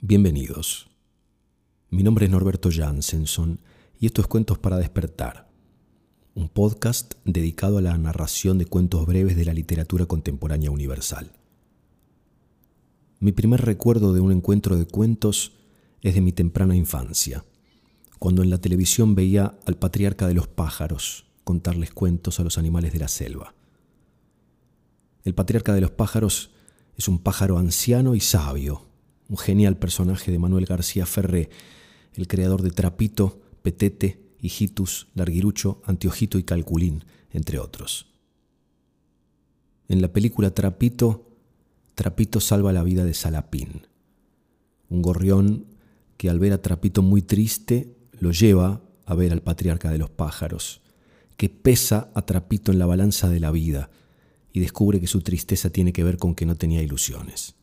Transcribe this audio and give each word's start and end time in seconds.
Bienvenidos. 0.00 0.88
Mi 1.90 2.04
nombre 2.04 2.26
es 2.26 2.30
Norberto 2.30 2.70
Jansenson 2.72 3.58
y 3.98 4.06
esto 4.06 4.20
es 4.20 4.28
Cuentos 4.28 4.56
para 4.56 4.76
despertar, 4.76 5.50
un 6.36 6.48
podcast 6.48 7.14
dedicado 7.24 7.78
a 7.78 7.82
la 7.82 7.98
narración 7.98 8.58
de 8.58 8.66
cuentos 8.66 9.04
breves 9.06 9.36
de 9.36 9.44
la 9.44 9.52
literatura 9.52 10.06
contemporánea 10.06 10.70
universal. 10.70 11.32
Mi 13.18 13.32
primer 13.32 13.62
recuerdo 13.62 14.12
de 14.12 14.20
un 14.20 14.30
encuentro 14.30 14.76
de 14.76 14.86
cuentos 14.86 15.54
es 16.00 16.14
de 16.14 16.20
mi 16.20 16.30
temprana 16.30 16.76
infancia, 16.76 17.44
cuando 18.20 18.44
en 18.44 18.50
la 18.50 18.60
televisión 18.60 19.16
veía 19.16 19.58
al 19.66 19.78
patriarca 19.78 20.28
de 20.28 20.34
los 20.34 20.46
pájaros 20.46 21.26
contarles 21.42 21.90
cuentos 21.90 22.38
a 22.38 22.44
los 22.44 22.56
animales 22.56 22.92
de 22.92 23.00
la 23.00 23.08
selva. 23.08 23.52
El 25.24 25.34
patriarca 25.34 25.74
de 25.74 25.80
los 25.80 25.90
pájaros 25.90 26.52
es 26.96 27.08
un 27.08 27.18
pájaro 27.18 27.58
anciano 27.58 28.14
y 28.14 28.20
sabio, 28.20 28.87
un 29.28 29.36
genial 29.36 29.76
personaje 29.76 30.32
de 30.32 30.38
Manuel 30.38 30.66
García 30.66 31.06
Ferré, 31.06 31.50
el 32.14 32.26
creador 32.26 32.62
de 32.62 32.70
Trapito, 32.70 33.40
Petete, 33.62 34.20
Hijitus, 34.40 35.08
Larguirucho, 35.14 35.82
Antiojito 35.84 36.38
y 36.38 36.44
Calculín, 36.44 37.04
entre 37.32 37.58
otros. 37.58 38.06
En 39.88 40.00
la 40.00 40.12
película 40.12 40.52
Trapito, 40.52 41.26
Trapito 41.94 42.40
salva 42.40 42.72
la 42.72 42.82
vida 42.82 43.04
de 43.04 43.14
Salapín, 43.14 43.86
un 44.88 45.02
gorrión 45.02 45.66
que 46.16 46.30
al 46.30 46.38
ver 46.38 46.52
a 46.52 46.62
Trapito 46.62 47.02
muy 47.02 47.22
triste 47.22 47.96
lo 48.18 48.32
lleva 48.32 48.82
a 49.04 49.14
ver 49.14 49.32
al 49.32 49.42
patriarca 49.42 49.90
de 49.90 49.98
los 49.98 50.10
pájaros, 50.10 50.80
que 51.36 51.48
pesa 51.48 52.10
a 52.14 52.22
Trapito 52.22 52.72
en 52.72 52.78
la 52.78 52.86
balanza 52.86 53.28
de 53.28 53.40
la 53.40 53.50
vida 53.50 53.90
y 54.52 54.60
descubre 54.60 55.00
que 55.00 55.06
su 55.06 55.20
tristeza 55.20 55.70
tiene 55.70 55.92
que 55.92 56.04
ver 56.04 56.18
con 56.18 56.34
que 56.34 56.46
no 56.46 56.56
tenía 56.56 56.82
ilusiones. 56.82 57.57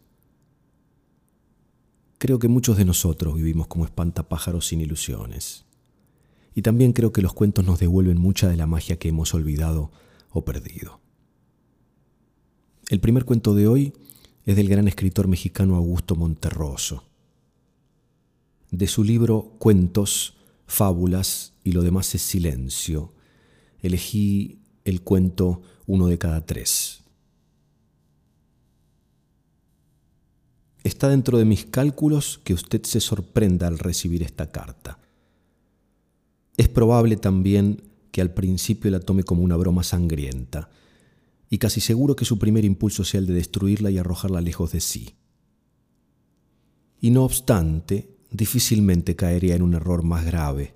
Creo 2.25 2.39
que 2.39 2.47
muchos 2.47 2.75
de 2.75 2.85
nosotros 2.85 3.35
vivimos 3.35 3.67
como 3.67 3.85
espantapájaros 3.85 4.65
sin 4.65 4.81
ilusiones. 4.81 5.63
Y 6.55 6.63
también 6.63 6.91
creo 6.91 7.13
que 7.13 7.21
los 7.21 7.35
cuentos 7.35 7.63
nos 7.63 7.77
devuelven 7.77 8.17
mucha 8.17 8.49
de 8.49 8.57
la 8.57 8.65
magia 8.65 8.97
que 8.97 9.09
hemos 9.09 9.35
olvidado 9.35 9.91
o 10.31 10.43
perdido. 10.43 10.99
El 12.89 12.99
primer 12.99 13.25
cuento 13.25 13.53
de 13.53 13.67
hoy 13.67 13.93
es 14.43 14.55
del 14.55 14.69
gran 14.69 14.87
escritor 14.87 15.27
mexicano 15.27 15.75
Augusto 15.75 16.15
Monterroso. 16.15 17.03
De 18.71 18.87
su 18.87 19.03
libro 19.03 19.53
Cuentos, 19.59 20.35
Fábulas 20.65 21.53
y 21.63 21.73
lo 21.73 21.83
demás 21.83 22.15
es 22.15 22.23
silencio, 22.23 23.13
elegí 23.83 24.61
el 24.83 25.03
cuento 25.03 25.61
Uno 25.85 26.07
de 26.07 26.17
cada 26.17 26.43
tres. 26.43 26.94
Está 30.85 31.09
dentro 31.09 31.39
de 31.39 31.45
mis 31.45 31.65
cálculos 31.65 32.39
que 32.43 32.53
usted 32.53 32.83
se 32.83 32.99
sorprenda 32.99 33.65
al 33.65 33.79
recibir 33.79 34.21
esta 34.21 34.51
carta. 34.51 34.99
Es 36.57 36.69
probable 36.69 37.17
también 37.17 37.81
que 38.11 38.21
al 38.21 38.35
principio 38.35 38.91
la 38.91 38.99
tome 38.99 39.23
como 39.23 39.41
una 39.41 39.55
broma 39.55 39.81
sangrienta, 39.81 40.69
y 41.49 41.57
casi 41.57 41.81
seguro 41.81 42.15
que 42.15 42.23
su 42.23 42.37
primer 42.37 42.65
impulso 42.65 43.03
sea 43.03 43.19
el 43.19 43.25
de 43.25 43.33
destruirla 43.33 43.89
y 43.89 43.97
arrojarla 43.97 44.41
lejos 44.41 44.73
de 44.73 44.79
sí. 44.79 45.15
Y 47.01 47.09
no 47.09 47.23
obstante, 47.23 48.15
difícilmente 48.29 49.15
caería 49.15 49.55
en 49.55 49.63
un 49.63 49.73
error 49.73 50.03
más 50.03 50.23
grave. 50.23 50.75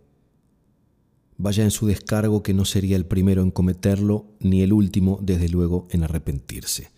Vaya 1.37 1.63
en 1.63 1.71
su 1.71 1.85
descargo 1.85 2.41
que 2.41 2.55
no 2.55 2.65
sería 2.65 2.95
el 2.95 3.05
primero 3.05 3.43
en 3.43 3.51
cometerlo, 3.51 4.25
ni 4.39 4.63
el 4.63 4.73
último, 4.73 5.19
desde 5.21 5.49
luego, 5.49 5.87
en 5.91 6.03
arrepentirse. 6.03 6.89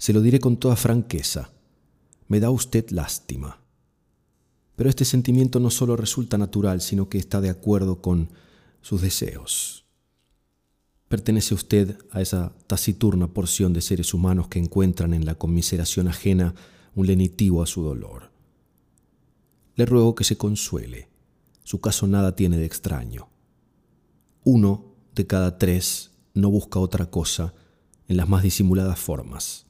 Se 0.00 0.14
lo 0.14 0.22
diré 0.22 0.40
con 0.40 0.56
toda 0.56 0.76
franqueza. 0.76 1.50
Me 2.26 2.40
da 2.40 2.48
usted 2.48 2.88
lástima. 2.88 3.60
Pero 4.74 4.88
este 4.88 5.04
sentimiento 5.04 5.60
no 5.60 5.68
solo 5.68 5.94
resulta 5.94 6.38
natural, 6.38 6.80
sino 6.80 7.10
que 7.10 7.18
está 7.18 7.42
de 7.42 7.50
acuerdo 7.50 8.00
con 8.00 8.30
sus 8.80 9.02
deseos. 9.02 9.84
Pertenece 11.08 11.52
usted 11.52 11.98
a 12.12 12.22
esa 12.22 12.54
taciturna 12.66 13.34
porción 13.34 13.74
de 13.74 13.82
seres 13.82 14.14
humanos 14.14 14.48
que 14.48 14.58
encuentran 14.58 15.12
en 15.12 15.26
la 15.26 15.34
conmiseración 15.34 16.08
ajena 16.08 16.54
un 16.94 17.06
lenitivo 17.06 17.62
a 17.62 17.66
su 17.66 17.82
dolor. 17.82 18.30
Le 19.74 19.84
ruego 19.84 20.14
que 20.14 20.24
se 20.24 20.38
consuele. 20.38 21.10
Su 21.62 21.82
caso 21.82 22.06
nada 22.06 22.34
tiene 22.34 22.56
de 22.56 22.64
extraño. 22.64 23.28
Uno 24.44 24.94
de 25.14 25.26
cada 25.26 25.58
tres 25.58 26.12
no 26.32 26.48
busca 26.48 26.78
otra 26.78 27.10
cosa 27.10 27.52
en 28.08 28.16
las 28.16 28.30
más 28.30 28.42
disimuladas 28.42 28.98
formas 28.98 29.66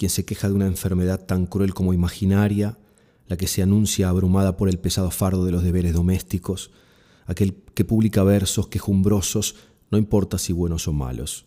quien 0.00 0.08
se 0.08 0.24
queja 0.24 0.48
de 0.48 0.54
una 0.54 0.66
enfermedad 0.66 1.26
tan 1.26 1.44
cruel 1.44 1.74
como 1.74 1.92
imaginaria, 1.92 2.78
la 3.26 3.36
que 3.36 3.46
se 3.46 3.60
anuncia 3.60 4.08
abrumada 4.08 4.56
por 4.56 4.70
el 4.70 4.78
pesado 4.78 5.10
fardo 5.10 5.44
de 5.44 5.52
los 5.52 5.62
deberes 5.62 5.92
domésticos, 5.92 6.70
aquel 7.26 7.54
que 7.74 7.84
publica 7.84 8.24
versos 8.24 8.68
quejumbrosos, 8.68 9.56
no 9.90 9.98
importa 9.98 10.38
si 10.38 10.54
buenos 10.54 10.88
o 10.88 10.94
malos. 10.94 11.44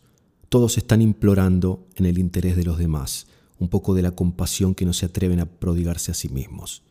Todos 0.50 0.78
están 0.78 1.02
implorando, 1.02 1.88
en 1.96 2.06
el 2.06 2.20
interés 2.20 2.56
de 2.56 2.64
los 2.64 2.78
demás, 2.78 3.26
un 3.58 3.70
poco 3.70 3.96
de 3.96 4.04
la 4.04 4.12
compasión 4.12 4.76
que 4.76 4.86
no 4.86 4.94
se 4.94 5.08
atreven 5.08 5.40
a 5.40 5.48
prodigarse 5.48 6.12
a 6.12 6.14
sí 6.14 6.30
mismos. 6.30 6.84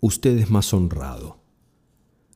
Usted 0.00 0.36
es 0.36 0.50
más 0.50 0.74
honrado. 0.74 1.38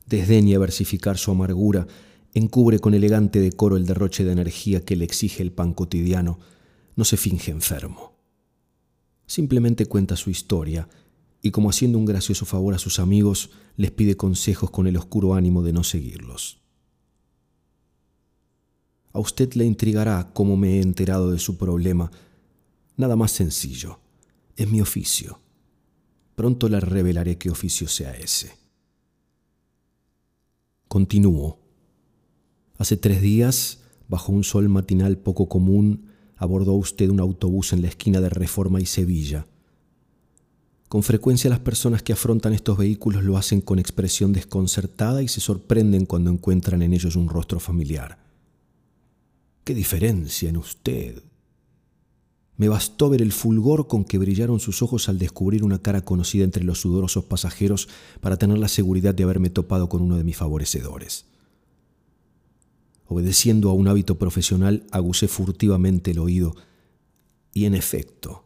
Desdeña 0.05 0.57
versificar 0.57 1.17
su 1.17 1.31
amargura, 1.31 1.85
encubre 2.33 2.79
con 2.79 2.93
elegante 2.93 3.41
decoro 3.41 3.75
el 3.75 3.85
derroche 3.85 4.23
de 4.23 4.31
energía 4.31 4.85
que 4.85 4.95
le 4.95 5.03
exige 5.03 5.43
el 5.43 5.51
pan 5.51 5.73
cotidiano, 5.73 6.39
no 6.95 7.05
se 7.05 7.17
finge 7.17 7.51
enfermo. 7.51 8.13
Simplemente 9.27 9.85
cuenta 9.85 10.15
su 10.15 10.29
historia 10.29 10.87
y 11.41 11.51
como 11.51 11.69
haciendo 11.69 11.97
un 11.97 12.05
gracioso 12.05 12.45
favor 12.45 12.73
a 12.73 12.79
sus 12.79 12.99
amigos, 12.99 13.51
les 13.77 13.91
pide 13.91 14.17
consejos 14.17 14.71
con 14.71 14.87
el 14.87 14.97
oscuro 14.97 15.35
ánimo 15.35 15.61
de 15.61 15.73
no 15.73 15.83
seguirlos. 15.83 16.59
A 19.13 19.19
usted 19.19 19.53
le 19.53 19.63
intrigará 19.65 20.31
cómo 20.33 20.57
me 20.57 20.77
he 20.77 20.81
enterado 20.81 21.31
de 21.31 21.39
su 21.39 21.57
problema. 21.57 22.11
Nada 22.97 23.15
más 23.15 23.31
sencillo. 23.31 23.99
Es 24.57 24.69
mi 24.69 24.81
oficio. 24.81 25.39
Pronto 26.35 26.67
le 26.67 26.79
revelaré 26.79 27.37
qué 27.37 27.49
oficio 27.49 27.87
sea 27.87 28.11
ese. 28.13 28.57
Continúo. 30.87 31.59
Hace 32.77 32.97
tres 32.97 33.21
días, 33.21 33.83
bajo 34.09 34.31
un 34.31 34.43
sol 34.43 34.67
matinal 34.67 35.17
poco 35.17 35.47
común, 35.47 36.11
abordó 36.37 36.73
usted 36.73 37.09
un 37.09 37.19
autobús 37.19 37.73
en 37.73 37.81
la 37.81 37.87
esquina 37.87 38.21
de 38.21 38.29
Reforma 38.29 38.81
y 38.81 38.85
Sevilla. 38.85 39.47
Con 40.87 41.03
frecuencia 41.03 41.49
las 41.49 41.59
personas 41.59 42.03
que 42.03 42.13
afrontan 42.13 42.53
estos 42.53 42.77
vehículos 42.77 43.23
lo 43.23 43.37
hacen 43.37 43.61
con 43.61 43.79
expresión 43.79 44.33
desconcertada 44.33 45.23
y 45.23 45.27
se 45.27 45.41
sorprenden 45.41 46.05
cuando 46.05 46.29
encuentran 46.29 46.81
en 46.81 46.93
ellos 46.93 47.15
un 47.15 47.27
rostro 47.27 47.59
familiar. 47.59 48.19
¡Qué 49.63 49.73
diferencia 49.73 50.47
en 50.47 50.57
usted! 50.57 51.23
Me 52.57 52.69
bastó 52.69 53.09
ver 53.09 53.21
el 53.21 53.33
fulgor 53.33 53.87
con 53.87 54.05
que 54.05 54.17
brillaron 54.17 54.59
sus 54.59 54.81
ojos 54.81 55.09
al 55.09 55.19
descubrir 55.19 55.63
una 55.63 55.81
cara 55.81 56.05
conocida 56.05 56.45
entre 56.45 56.63
los 56.63 56.79
sudorosos 56.79 57.25
pasajeros 57.25 57.89
para 58.21 58.37
tener 58.37 58.57
la 58.57 58.69
seguridad 58.69 59.13
de 59.13 59.23
haberme 59.23 59.49
topado 59.49 59.89
con 59.89 60.01
uno 60.01 60.15
de 60.15 60.23
mis 60.23 60.37
favorecedores. 60.37 61.25
Obedeciendo 63.07 63.69
a 63.69 63.73
un 63.73 63.87
hábito 63.87 64.17
profesional, 64.17 64.85
aguzé 64.91 65.27
furtivamente 65.27 66.11
el 66.11 66.19
oído. 66.19 66.55
Y 67.53 67.65
en 67.65 67.75
efecto, 67.75 68.45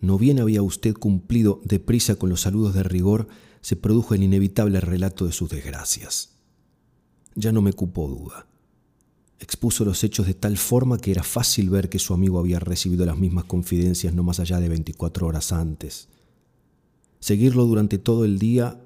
no 0.00 0.18
bien 0.18 0.38
había 0.38 0.62
usted 0.62 0.94
cumplido 0.94 1.60
deprisa 1.64 2.16
con 2.16 2.30
los 2.30 2.42
saludos 2.42 2.74
de 2.74 2.82
rigor, 2.82 3.28
se 3.60 3.76
produjo 3.76 4.14
el 4.14 4.22
inevitable 4.22 4.80
relato 4.80 5.26
de 5.26 5.32
sus 5.32 5.50
desgracias. 5.50 6.36
Ya 7.34 7.52
no 7.52 7.62
me 7.62 7.72
cupo 7.72 8.06
duda. 8.06 8.46
Expuso 9.38 9.84
los 9.84 10.02
hechos 10.04 10.26
de 10.26 10.34
tal 10.34 10.56
forma 10.56 10.98
que 10.98 11.10
era 11.10 11.22
fácil 11.22 11.68
ver 11.68 11.88
que 11.88 11.98
su 11.98 12.14
amigo 12.14 12.38
había 12.38 12.58
recibido 12.58 13.04
las 13.04 13.18
mismas 13.18 13.44
confidencias 13.44 14.14
no 14.14 14.22
más 14.22 14.40
allá 14.40 14.60
de 14.60 14.68
24 14.68 15.26
horas 15.26 15.52
antes. 15.52 16.08
Seguirlo 17.20 17.64
durante 17.66 17.98
todo 17.98 18.24
el 18.24 18.38
día 18.38 18.80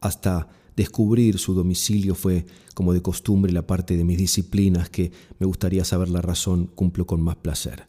hasta 0.00 0.48
Descubrir 0.76 1.38
su 1.38 1.54
domicilio 1.54 2.14
fue, 2.14 2.44
como 2.74 2.92
de 2.92 3.00
costumbre, 3.00 3.50
la 3.50 3.66
parte 3.66 3.96
de 3.96 4.04
mis 4.04 4.18
disciplinas 4.18 4.90
que 4.90 5.10
me 5.38 5.46
gustaría 5.46 5.86
saber 5.86 6.10
la 6.10 6.20
razón 6.20 6.66
cumplo 6.66 7.06
con 7.06 7.22
más 7.22 7.36
placer. 7.36 7.88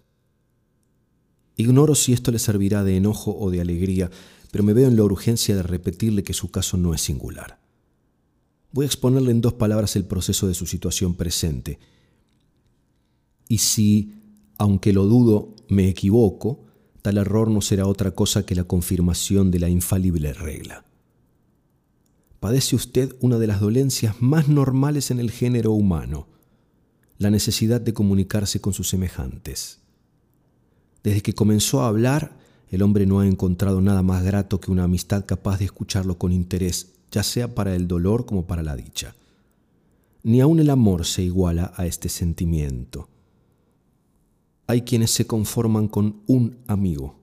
Ignoro 1.57 1.95
si 1.95 2.13
esto 2.13 2.31
le 2.31 2.39
servirá 2.39 2.85
de 2.85 2.95
enojo 2.95 3.35
o 3.37 3.51
de 3.51 3.59
alegría, 3.59 4.09
pero 4.51 4.63
me 4.63 4.71
veo 4.71 4.87
en 4.87 4.95
la 4.95 5.03
urgencia 5.03 5.53
de 5.55 5.63
repetirle 5.63 6.23
que 6.23 6.33
su 6.33 6.49
caso 6.49 6.77
no 6.77 6.93
es 6.93 7.01
singular. 7.01 7.59
Voy 8.71 8.85
a 8.85 8.87
exponerle 8.87 9.31
en 9.31 9.41
dos 9.41 9.53
palabras 9.53 9.97
el 9.97 10.05
proceso 10.05 10.47
de 10.47 10.53
su 10.53 10.65
situación 10.65 11.15
presente. 11.15 11.79
Y 13.49 13.57
si, 13.57 14.13
aunque 14.57 14.93
lo 14.93 15.05
dudo, 15.05 15.55
me 15.67 15.89
equivoco, 15.89 16.63
tal 17.01 17.17
error 17.17 17.49
no 17.49 17.59
será 17.61 17.85
otra 17.85 18.11
cosa 18.11 18.45
que 18.45 18.55
la 18.55 18.63
confirmación 18.63 19.51
de 19.51 19.59
la 19.59 19.67
infalible 19.67 20.31
regla 20.31 20.86
padece 22.39 22.75
usted 22.75 23.15
una 23.19 23.37
de 23.39 23.47
las 23.47 23.59
dolencias 23.59 24.21
más 24.21 24.47
normales 24.47 25.11
en 25.11 25.19
el 25.19 25.31
género 25.31 25.71
humano, 25.71 26.27
la 27.17 27.29
necesidad 27.29 27.81
de 27.81 27.93
comunicarse 27.93 28.61
con 28.61 28.73
sus 28.73 28.89
semejantes. 28.89 29.79
Desde 31.03 31.21
que 31.21 31.33
comenzó 31.33 31.81
a 31.81 31.87
hablar, 31.87 32.37
el 32.69 32.81
hombre 32.81 33.05
no 33.05 33.19
ha 33.19 33.27
encontrado 33.27 33.81
nada 33.81 34.03
más 34.03 34.23
grato 34.23 34.59
que 34.59 34.71
una 34.71 34.83
amistad 34.83 35.25
capaz 35.25 35.59
de 35.59 35.65
escucharlo 35.65 36.17
con 36.17 36.31
interés, 36.31 36.93
ya 37.11 37.23
sea 37.23 37.55
para 37.55 37.75
el 37.75 37.87
dolor 37.87 38.25
como 38.25 38.45
para 38.45 38.61
la 38.61 38.75
dicha. 38.75 39.15
Ni 40.23 40.41
aun 40.41 40.59
el 40.59 40.69
amor 40.69 41.05
se 41.05 41.23
iguala 41.23 41.73
a 41.77 41.85
este 41.85 42.09
sentimiento. 42.09 43.07
Hay 44.67 44.81
quienes 44.81 45.11
se 45.11 45.25
conforman 45.25 45.87
con 45.87 46.21
un 46.27 46.57
amigo. 46.67 47.15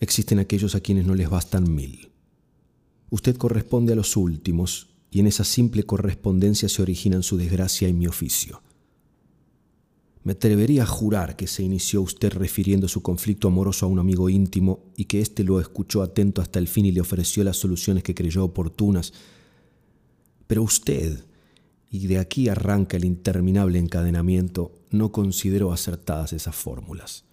Existen 0.00 0.40
aquellos 0.40 0.74
a 0.74 0.80
quienes 0.80 1.06
no 1.06 1.14
les 1.14 1.30
bastan 1.30 1.72
mil. 1.72 2.10
Usted 3.10 3.36
corresponde 3.36 3.94
a 3.94 3.96
los 3.96 4.16
últimos, 4.16 4.88
y 5.10 5.20
en 5.20 5.26
esa 5.26 5.44
simple 5.44 5.84
correspondencia 5.84 6.68
se 6.68 6.82
originan 6.82 7.22
su 7.22 7.36
desgracia 7.36 7.88
y 7.88 7.94
mi 7.94 8.06
oficio. 8.06 8.62
Me 10.24 10.32
atrevería 10.32 10.82
a 10.82 10.86
jurar 10.86 11.36
que 11.36 11.46
se 11.46 11.62
inició 11.62 12.02
usted 12.02 12.32
refiriendo 12.32 12.86
su 12.88 13.00
conflicto 13.00 13.48
amoroso 13.48 13.86
a 13.86 13.88
un 13.88 13.98
amigo 13.98 14.28
íntimo 14.28 14.80
y 14.94 15.06
que 15.06 15.22
éste 15.22 15.42
lo 15.42 15.58
escuchó 15.58 16.02
atento 16.02 16.42
hasta 16.42 16.58
el 16.58 16.68
fin 16.68 16.84
y 16.84 16.92
le 16.92 17.00
ofreció 17.00 17.44
las 17.44 17.56
soluciones 17.56 18.02
que 18.02 18.14
creyó 18.14 18.44
oportunas. 18.44 19.14
Pero 20.46 20.62
usted, 20.62 21.24
y 21.90 22.08
de 22.08 22.18
aquí 22.18 22.48
arranca 22.48 22.98
el 22.98 23.06
interminable 23.06 23.78
encadenamiento, 23.78 24.72
no 24.90 25.12
consideró 25.12 25.72
acertadas 25.72 26.34
esas 26.34 26.54
fórmulas. 26.54 27.27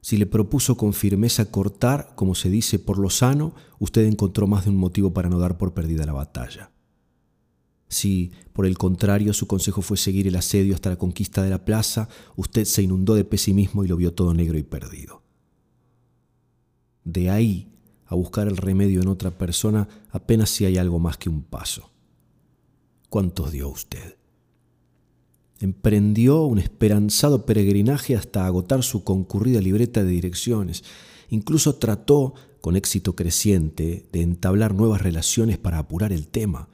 Si 0.00 0.16
le 0.16 0.26
propuso 0.26 0.76
con 0.76 0.92
firmeza 0.92 1.50
cortar, 1.50 2.12
como 2.14 2.34
se 2.34 2.48
dice, 2.48 2.78
por 2.78 2.98
lo 2.98 3.10
sano, 3.10 3.54
usted 3.78 4.06
encontró 4.06 4.46
más 4.46 4.64
de 4.64 4.70
un 4.70 4.76
motivo 4.76 5.12
para 5.12 5.28
no 5.28 5.38
dar 5.38 5.58
por 5.58 5.74
perdida 5.74 6.06
la 6.06 6.12
batalla. 6.12 6.70
Si, 7.88 8.32
por 8.52 8.66
el 8.66 8.78
contrario, 8.78 9.32
su 9.34 9.46
consejo 9.46 9.82
fue 9.82 9.96
seguir 9.96 10.28
el 10.28 10.36
asedio 10.36 10.74
hasta 10.74 10.90
la 10.90 10.96
conquista 10.96 11.42
de 11.42 11.50
la 11.50 11.64
plaza, 11.64 12.08
usted 12.36 12.64
se 12.64 12.82
inundó 12.82 13.14
de 13.14 13.24
pesimismo 13.24 13.84
y 13.84 13.88
lo 13.88 13.96
vio 13.96 14.14
todo 14.14 14.32
negro 14.32 14.56
y 14.56 14.62
perdido. 14.62 15.22
De 17.04 17.30
ahí 17.30 17.72
a 18.06 18.14
buscar 18.14 18.48
el 18.48 18.56
remedio 18.56 19.02
en 19.02 19.08
otra 19.08 19.36
persona 19.36 19.88
apenas 20.10 20.50
si 20.50 20.64
hay 20.64 20.78
algo 20.78 20.98
más 20.98 21.16
que 21.16 21.28
un 21.28 21.42
paso. 21.42 21.90
¿Cuántos 23.08 23.50
dio 23.50 23.68
usted? 23.68 24.19
Emprendió 25.60 26.42
un 26.44 26.58
esperanzado 26.58 27.44
peregrinaje 27.44 28.16
hasta 28.16 28.46
agotar 28.46 28.82
su 28.82 29.04
concurrida 29.04 29.60
libreta 29.60 30.02
de 30.02 30.10
direcciones. 30.10 30.82
Incluso 31.28 31.76
trató, 31.76 32.34
con 32.62 32.76
éxito 32.76 33.14
creciente, 33.14 34.06
de 34.10 34.22
entablar 34.22 34.74
nuevas 34.74 35.02
relaciones 35.02 35.58
para 35.58 35.78
apurar 35.78 36.12
el 36.12 36.28
tema. 36.28 36.68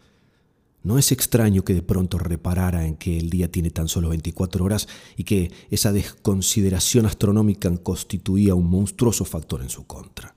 No 0.85 0.99
es 0.99 1.11
extraño 1.11 1.65
que 1.65 1.75
de 1.75 1.83
pronto 1.83 2.17
reparara 2.17 2.87
en 2.87 2.95
que 2.95 3.19
el 3.19 3.29
día 3.29 3.51
tiene 3.51 3.71
tan 3.71 3.89
solo 3.89 4.09
24 4.11 4.65
horas 4.65 4.87
y 5.17 5.25
que 5.25 5.51
esa 5.69 5.91
desconsideración 5.91 7.07
astronómica 7.07 7.77
constituía 7.79 8.55
un 8.55 8.71
monstruoso 8.71 9.25
factor 9.25 9.63
en 9.63 9.69
su 9.69 9.85
contra. 9.85 10.37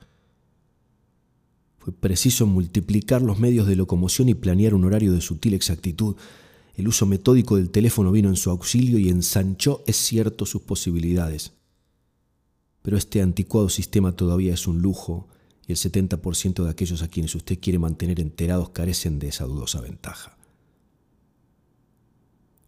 Fue 1.78 1.94
preciso 1.94 2.48
multiplicar 2.48 3.22
los 3.22 3.38
medios 3.38 3.68
de 3.68 3.76
locomoción 3.76 4.28
y 4.28 4.34
planear 4.34 4.74
un 4.74 4.86
horario 4.86 5.14
de 5.14 5.22
sutil 5.22 5.54
exactitud. 5.54 6.16
El 6.80 6.88
uso 6.88 7.06
metódico 7.06 7.58
del 7.58 7.72
teléfono 7.72 8.10
vino 8.10 8.30
en 8.30 8.38
su 8.38 8.50
auxilio 8.50 9.00
y 9.00 9.10
ensanchó, 9.10 9.84
es 9.86 9.98
cierto, 9.98 10.46
sus 10.46 10.62
posibilidades. 10.62 11.52
Pero 12.82 12.96
este 12.96 13.22
anticuado 13.22 13.68
sistema 13.68 14.14
todavía 14.14 14.54
es 14.54 14.66
un 14.66 14.82
lujo 14.82 15.28
y 15.68 15.74
el 15.74 15.78
70% 15.78 16.64
de 16.64 16.70
aquellos 16.70 17.02
a 17.02 17.10
quienes 17.10 17.36
usted 17.36 17.60
quiere 17.60 17.80
mantener 17.80 18.22
enterados 18.22 18.70
carecen 18.70 19.20
de 19.20 19.28
esa 19.28 19.44
dudosa 19.44 19.82
ventaja. 19.82 20.38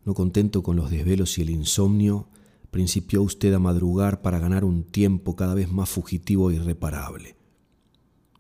No 0.04 0.14
contento 0.14 0.62
con 0.62 0.76
los 0.76 0.92
desvelos 0.92 1.38
y 1.38 1.44
el 1.44 1.50
insomnio, 1.50 2.28
principió 2.70 3.22
usted 3.22 3.54
a 3.54 3.60
madrugar 3.60 4.22
para 4.22 4.40
ganar 4.40 4.66
un 4.66 4.84
tiempo 4.84 5.38
cada 5.38 5.54
vez 5.54 5.72
más 5.72 5.88
fugitivo 5.88 6.52
e 6.52 6.56
irreparable. 6.56 7.38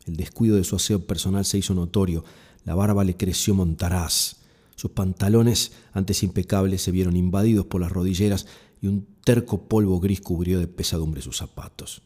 El 0.05 0.17
descuido 0.17 0.57
de 0.57 0.65
su 0.65 0.75
aseo 0.75 1.07
personal 1.07 1.45
se 1.45 1.59
hizo 1.59 1.73
notorio, 1.73 2.25
la 2.65 2.75
barba 2.75 3.05
le 3.05 3.15
creció 3.15 3.55
montaraz, 3.55 4.40
sus 4.81 4.89
pantalones, 4.89 5.73
antes 5.93 6.23
impecables, 6.23 6.81
se 6.81 6.89
vieron 6.89 7.15
invadidos 7.15 7.67
por 7.67 7.81
las 7.81 7.91
rodilleras 7.91 8.47
y 8.81 8.87
un 8.87 9.05
terco 9.23 9.67
polvo 9.67 9.99
gris 9.99 10.21
cubrió 10.21 10.57
de 10.57 10.65
pesadumbre 10.65 11.21
sus 11.21 11.37
zapatos. 11.37 12.01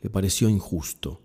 Le 0.00 0.08
pareció 0.08 0.48
injusto, 0.48 1.20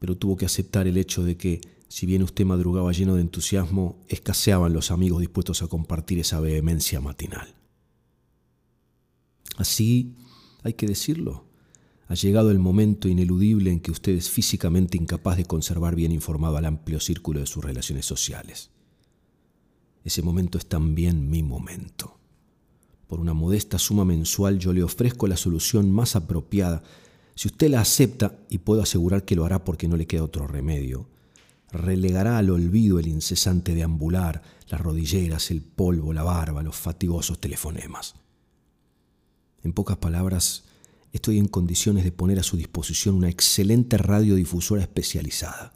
pero 0.00 0.16
tuvo 0.16 0.36
que 0.36 0.44
aceptar 0.44 0.88
el 0.88 0.96
hecho 0.96 1.22
de 1.22 1.36
que, 1.36 1.60
si 1.86 2.04
bien 2.04 2.24
usted 2.24 2.44
madrugaba 2.46 2.90
lleno 2.90 3.14
de 3.14 3.20
entusiasmo, 3.20 4.00
escaseaban 4.08 4.72
los 4.72 4.90
amigos 4.90 5.20
dispuestos 5.20 5.62
a 5.62 5.68
compartir 5.68 6.18
esa 6.18 6.40
vehemencia 6.40 7.00
matinal. 7.00 7.54
Así, 9.56 10.16
hay 10.64 10.72
que 10.72 10.88
decirlo, 10.88 11.44
ha 12.08 12.14
llegado 12.14 12.50
el 12.50 12.58
momento 12.58 13.06
ineludible 13.06 13.70
en 13.70 13.80
que 13.80 13.90
usted 13.90 14.12
es 14.12 14.30
físicamente 14.30 14.96
incapaz 14.96 15.36
de 15.36 15.44
conservar 15.44 15.94
bien 15.94 16.10
informado 16.10 16.56
al 16.56 16.64
amplio 16.64 17.00
círculo 17.00 17.40
de 17.40 17.46
sus 17.46 17.62
relaciones 17.62 18.06
sociales. 18.06 18.70
Ese 20.04 20.22
momento 20.22 20.56
es 20.56 20.66
también 20.66 21.28
mi 21.28 21.42
momento. 21.42 22.18
Por 23.08 23.20
una 23.20 23.34
modesta 23.34 23.78
suma 23.78 24.06
mensual 24.06 24.58
yo 24.58 24.72
le 24.72 24.82
ofrezco 24.82 25.26
la 25.26 25.36
solución 25.36 25.90
más 25.90 26.16
apropiada. 26.16 26.82
Si 27.34 27.48
usted 27.48 27.68
la 27.68 27.82
acepta, 27.82 28.38
y 28.48 28.58
puedo 28.58 28.80
asegurar 28.80 29.26
que 29.26 29.36
lo 29.36 29.44
hará 29.44 29.62
porque 29.62 29.86
no 29.86 29.98
le 29.98 30.06
queda 30.06 30.24
otro 30.24 30.46
remedio, 30.46 31.10
relegará 31.70 32.38
al 32.38 32.48
olvido 32.48 32.98
el 32.98 33.06
incesante 33.06 33.74
deambular, 33.74 34.42
las 34.68 34.80
rodilleras, 34.80 35.50
el 35.50 35.60
polvo, 35.60 36.14
la 36.14 36.22
barba, 36.22 36.62
los 36.62 36.76
fatigosos 36.76 37.38
telefonemas. 37.38 38.14
En 39.62 39.74
pocas 39.74 39.98
palabras, 39.98 40.64
estoy 41.12 41.38
en 41.38 41.48
condiciones 41.48 42.04
de 42.04 42.12
poner 42.12 42.38
a 42.38 42.42
su 42.42 42.56
disposición 42.56 43.14
una 43.14 43.28
excelente 43.28 43.98
radiodifusora 43.98 44.82
especializada. 44.82 45.74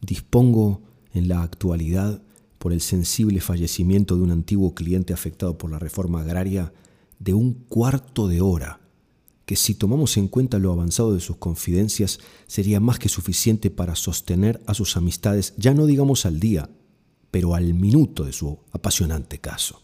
Dispongo 0.00 0.82
en 1.12 1.28
la 1.28 1.42
actualidad, 1.42 2.22
por 2.58 2.72
el 2.72 2.80
sensible 2.80 3.42
fallecimiento 3.42 4.16
de 4.16 4.22
un 4.22 4.30
antiguo 4.30 4.74
cliente 4.74 5.12
afectado 5.12 5.58
por 5.58 5.70
la 5.70 5.78
reforma 5.78 6.22
agraria, 6.22 6.72
de 7.18 7.34
un 7.34 7.52
cuarto 7.52 8.26
de 8.26 8.40
hora, 8.40 8.80
que 9.44 9.56
si 9.56 9.74
tomamos 9.74 10.16
en 10.16 10.28
cuenta 10.28 10.58
lo 10.58 10.72
avanzado 10.72 11.12
de 11.12 11.20
sus 11.20 11.36
confidencias, 11.36 12.20
sería 12.46 12.80
más 12.80 12.98
que 12.98 13.10
suficiente 13.10 13.70
para 13.70 13.94
sostener 13.94 14.62
a 14.66 14.72
sus 14.72 14.96
amistades, 14.96 15.52
ya 15.58 15.74
no 15.74 15.84
digamos 15.84 16.24
al 16.24 16.40
día, 16.40 16.70
pero 17.30 17.54
al 17.54 17.74
minuto 17.74 18.24
de 18.24 18.32
su 18.32 18.58
apasionante 18.72 19.38
caso. 19.40 19.82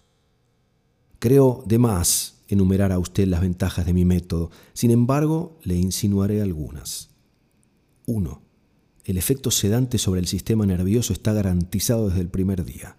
Creo, 1.18 1.62
de 1.66 1.78
más, 1.78 2.39
enumerar 2.50 2.92
a 2.92 2.98
usted 2.98 3.26
las 3.26 3.40
ventajas 3.40 3.86
de 3.86 3.92
mi 3.92 4.04
método. 4.04 4.50
Sin 4.72 4.90
embargo, 4.90 5.58
le 5.62 5.76
insinuaré 5.76 6.42
algunas. 6.42 7.10
1. 8.06 8.42
El 9.04 9.16
efecto 9.16 9.50
sedante 9.50 9.98
sobre 9.98 10.20
el 10.20 10.26
sistema 10.26 10.66
nervioso 10.66 11.12
está 11.12 11.32
garantizado 11.32 12.08
desde 12.08 12.20
el 12.20 12.28
primer 12.28 12.64
día. 12.64 12.96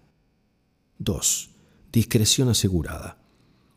2. 0.98 1.50
Discreción 1.92 2.48
asegurada. 2.48 3.18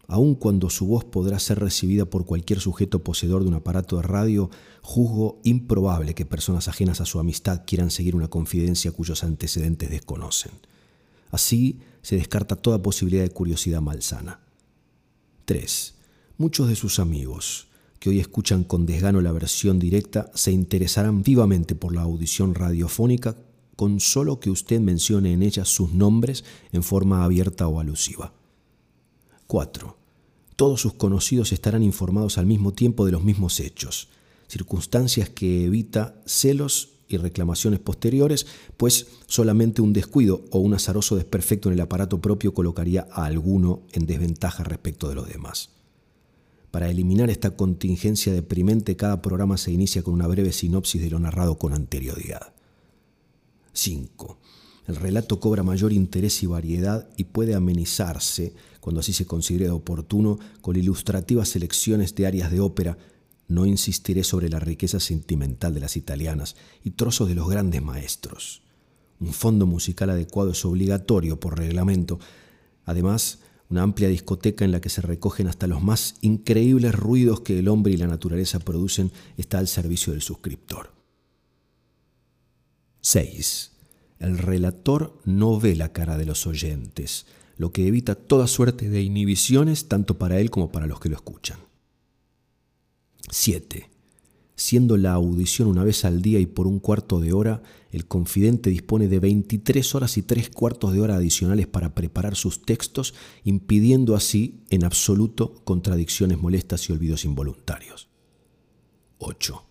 Aun 0.08 0.36
cuando 0.36 0.70
su 0.70 0.86
voz 0.86 1.04
podrá 1.04 1.40
ser 1.40 1.60
recibida 1.60 2.06
por 2.06 2.26
cualquier 2.26 2.60
sujeto 2.60 3.04
poseedor 3.04 3.42
de 3.42 3.50
un 3.50 3.56
aparato 3.56 3.98
de 3.98 4.04
radio, 4.04 4.52
juzgo 4.82 5.40
improbable 5.44 6.14
que 6.14 6.26
personas 6.26 6.68
ajenas 6.68 7.02
a 7.02 7.06
su 7.06 7.20
amistad 7.20 7.64
quieran 7.66 7.90
seguir 7.90 8.16
una 8.16 8.28
confidencia 8.28 8.92
cuyos 8.92 9.24
antecedentes 9.24 9.90
desconocen. 9.90 10.52
Así 11.32 11.80
se 12.04 12.16
descarta 12.16 12.56
toda 12.56 12.82
posibilidad 12.82 13.24
de 13.24 13.32
curiosidad 13.32 13.82
malsana. 13.82 14.45
3. 15.46 15.94
Muchos 16.38 16.68
de 16.68 16.76
sus 16.76 17.00
amigos, 17.00 17.68
que 18.00 18.10
hoy 18.10 18.20
escuchan 18.20 18.64
con 18.64 18.86
desgano 18.86 19.22
la 19.22 19.32
versión 19.32 19.80
directa, 19.80 20.30
se 20.34 20.52
interesarán 20.52 21.24
vivamente 21.24 21.76
por 21.76 21.94
la 21.94 22.02
audición 22.02 22.56
radiofónica 22.56 23.38
con 23.76 24.00
solo 24.00 24.40
que 24.40 24.50
usted 24.50 24.80
mencione 24.80 25.34
en 25.34 25.44
ella 25.44 25.66
sus 25.66 25.94
nombres 25.94 26.44
en 26.72 26.84
forma 26.84 27.24
abierta 27.24 27.68
o 27.68 27.80
alusiva. 27.80 28.34
4. 29.48 29.98
Todos 30.56 30.82
sus 30.82 30.94
conocidos 30.94 31.52
estarán 31.52 31.84
informados 31.84 32.38
al 32.38 32.46
mismo 32.46 32.74
tiempo 32.74 33.06
de 33.06 33.12
los 33.12 33.24
mismos 33.24 33.60
hechos, 33.60 34.08
circunstancias 34.48 35.30
que 35.30 35.66
evita 35.66 36.22
celos 36.26 36.95
y 37.08 37.18
reclamaciones 37.18 37.80
posteriores, 37.80 38.48
pues 38.78 39.08
solamente 39.28 39.82
un 39.82 39.94
descuido 39.94 40.44
o 40.52 40.60
un 40.60 40.74
azaroso 40.74 41.16
desperfecto 41.16 41.70
en 41.70 41.74
el 41.74 41.82
aparato 41.82 42.20
propio 42.20 42.54
colocaría 42.54 43.08
a 43.12 43.26
alguno 43.26 43.84
en 43.92 44.06
desventaja 44.06 44.64
respecto 44.64 45.10
de 45.10 45.16
los 45.16 45.28
demás. 45.28 45.70
Para 46.72 46.90
eliminar 46.90 47.30
esta 47.30 47.56
contingencia 47.56 48.34
deprimente, 48.34 48.98
cada 48.98 49.22
programa 49.22 49.58
se 49.58 49.72
inicia 49.72 50.04
con 50.04 50.14
una 50.14 50.28
breve 50.28 50.52
sinopsis 50.52 51.02
de 51.02 51.10
lo 51.10 51.20
narrado 51.20 51.58
con 51.58 51.74
anterioridad. 51.74 52.54
5. 53.72 54.38
El 54.88 54.96
relato 54.98 55.40
cobra 55.40 55.64
mayor 55.64 55.94
interés 55.94 56.44
y 56.44 56.48
variedad 56.48 57.08
y 57.18 57.26
puede 57.26 57.56
amenizarse, 57.56 58.54
cuando 58.82 59.00
así 59.00 59.14
se 59.14 59.26
considere 59.26 59.70
oportuno, 59.70 60.38
con 60.62 60.76
ilustrativas 60.76 61.50
selecciones 61.50 62.14
de 62.14 62.28
áreas 62.28 62.52
de 62.52 62.60
ópera 62.60 62.98
no 63.48 63.66
insistiré 63.66 64.24
sobre 64.24 64.50
la 64.50 64.60
riqueza 64.60 65.00
sentimental 65.00 65.74
de 65.74 65.80
las 65.80 65.98
italianas 65.98 66.56
y 66.84 66.92
trozos 66.92 67.28
de 67.28 67.36
los 67.36 67.48
grandes 67.48 67.82
maestros. 67.82 68.64
Un 69.20 69.34
fondo 69.34 69.66
musical 69.66 70.10
adecuado 70.10 70.52
es 70.52 70.66
obligatorio 70.66 71.40
por 71.40 71.58
reglamento. 71.58 72.20
Además, 72.86 73.40
una 73.70 73.84
amplia 73.84 74.10
discoteca 74.10 74.66
en 74.66 74.72
la 74.72 74.82
que 74.82 74.90
se 74.90 75.02
recogen 75.02 75.48
hasta 75.48 75.68
los 75.68 75.82
más 75.82 76.16
increíbles 76.22 76.94
ruidos 76.94 77.42
que 77.42 77.60
el 77.60 77.68
hombre 77.68 77.94
y 77.94 77.98
la 77.98 78.08
naturaleza 78.08 78.60
producen, 78.60 79.12
está 79.38 79.60
al 79.60 79.68
servicio 79.68 80.14
del 80.14 80.22
suscriptor. 80.22 80.94
6. 83.02 83.72
El 84.20 84.38
relator 84.38 85.20
no 85.26 85.60
ve 85.60 85.76
la 85.76 85.94
cara 85.94 86.18
de 86.18 86.26
los 86.26 86.48
oyentes, 86.48 87.26
lo 87.58 87.72
que 87.72 87.88
evita 87.88 88.16
toda 88.16 88.48
suerte 88.48 88.90
de 88.90 89.02
inhibiciones 89.02 89.88
tanto 89.88 90.18
para 90.18 90.40
él 90.40 90.50
como 90.50 90.72
para 90.72 90.88
los 90.88 91.00
que 91.00 91.10
lo 91.10 91.16
escuchan. 91.16 91.65
7. 93.30 93.90
Siendo 94.58 94.96
la 94.96 95.14
audición 95.14 95.68
una 95.68 95.84
vez 95.84 96.06
al 96.06 96.22
día 96.22 96.40
y 96.40 96.46
por 96.46 96.66
un 96.66 96.80
cuarto 96.80 97.20
de 97.20 97.34
hora, 97.34 97.62
el 97.92 98.06
confidente 98.06 98.70
dispone 98.70 99.08
de 99.08 99.20
23 99.20 99.96
horas 99.96 100.18
y 100.18 100.22
tres 100.22 100.50
cuartos 100.50 100.94
de 100.94 101.02
hora 101.02 101.16
adicionales 101.16 101.68
para 101.68 101.94
preparar 101.94 102.36
sus 102.36 102.62
textos, 102.62 103.14
impidiendo 103.44 104.16
así 104.16 104.62
en 104.70 104.86
absoluto 104.86 105.56
contradicciones 105.66 106.40
molestas 106.40 106.90
y 106.90 106.94
olvidos 106.94 107.26
involuntarios. 107.26 108.08
8. 109.18 109.66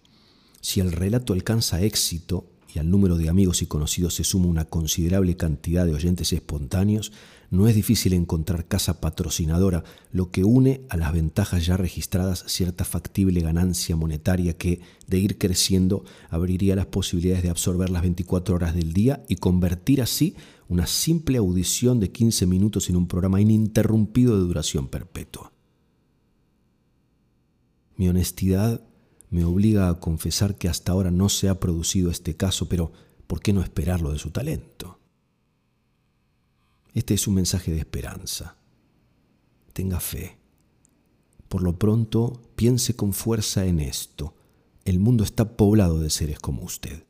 Si 0.61 0.81
el 0.81 0.93
relato 0.93 1.33
alcanza 1.33 1.83
éxito, 1.83 2.51
y 2.75 2.81
al 2.81 2.91
número 2.91 3.17
de 3.17 3.29
amigos 3.29 3.63
y 3.63 3.67
conocidos 3.67 4.15
se 4.15 4.25
suma 4.25 4.47
una 4.47 4.65
considerable 4.65 5.37
cantidad 5.37 5.87
de 5.87 5.95
oyentes 5.95 6.33
espontáneos, 6.33 7.13
no 7.51 7.69
es 7.69 7.75
difícil 7.75 8.13
encontrar 8.13 8.67
casa 8.67 9.01
patrocinadora, 9.01 9.85
lo 10.11 10.31
que 10.31 10.45
une 10.45 10.83
a 10.89 10.97
las 10.97 11.13
ventajas 11.13 11.67
ya 11.67 11.77
registradas 11.77 12.45
cierta 12.47 12.85
factible 12.85 13.41
ganancia 13.41 13.97
monetaria 13.97 14.57
que, 14.57 14.81
de 15.07 15.19
ir 15.19 15.39
creciendo, 15.39 16.05
abriría 16.31 16.77
las 16.77 16.87
posibilidades 16.87 17.43
de 17.43 17.51
absorber 17.51 17.91
las 17.91 18.03
24 18.03 18.55
horas 18.55 18.75
del 18.75 18.93
día 18.93 19.25
y 19.29 19.37
convertir 19.37 20.03
así 20.03 20.35
una 20.69 20.87
simple 20.87 21.39
audición 21.39 22.01
de 22.01 22.11
15 22.11 22.47
minutos 22.47 22.89
en 22.89 22.97
un 22.97 23.07
programa 23.07 23.41
ininterrumpido 23.41 24.37
de 24.37 24.47
duración 24.47 24.89
perpetua. 24.89 25.53
Mi 27.97 28.09
honestidad 28.09 28.83
me 29.31 29.45
obliga 29.45 29.89
a 29.89 30.01
confesar 30.01 30.57
que 30.57 30.69
hasta 30.69 30.93
ahora 30.93 31.11
no 31.11 31.29
se 31.29 31.49
ha 31.49 31.61
producido 31.61 32.11
este 32.11 32.37
caso, 32.37 32.69
pero 32.69 32.93
¿por 33.27 33.41
qué 33.41 33.53
no 33.53 33.63
esperarlo 33.63 34.13
de 34.13 34.19
su 34.19 34.31
talento? 34.31 34.99
Este 36.95 37.15
es 37.15 37.29
un 37.29 37.35
mensaje 37.35 37.73
de 37.73 37.79
esperanza. 37.79 38.57
Tenga 39.73 40.01
fe. 40.01 40.39
Por 41.49 41.63
lo 41.63 41.79
pronto, 41.79 42.41
piense 42.57 42.97
con 42.97 43.13
fuerza 43.13 43.67
en 43.67 43.81
esto. 43.81 44.35
El 44.85 45.01
mundo 45.01 45.25
está 45.25 45.57
poblado 45.57 46.01
de 46.01 46.09
seres 46.11 46.39
como 46.39 46.63
usted. 46.63 47.05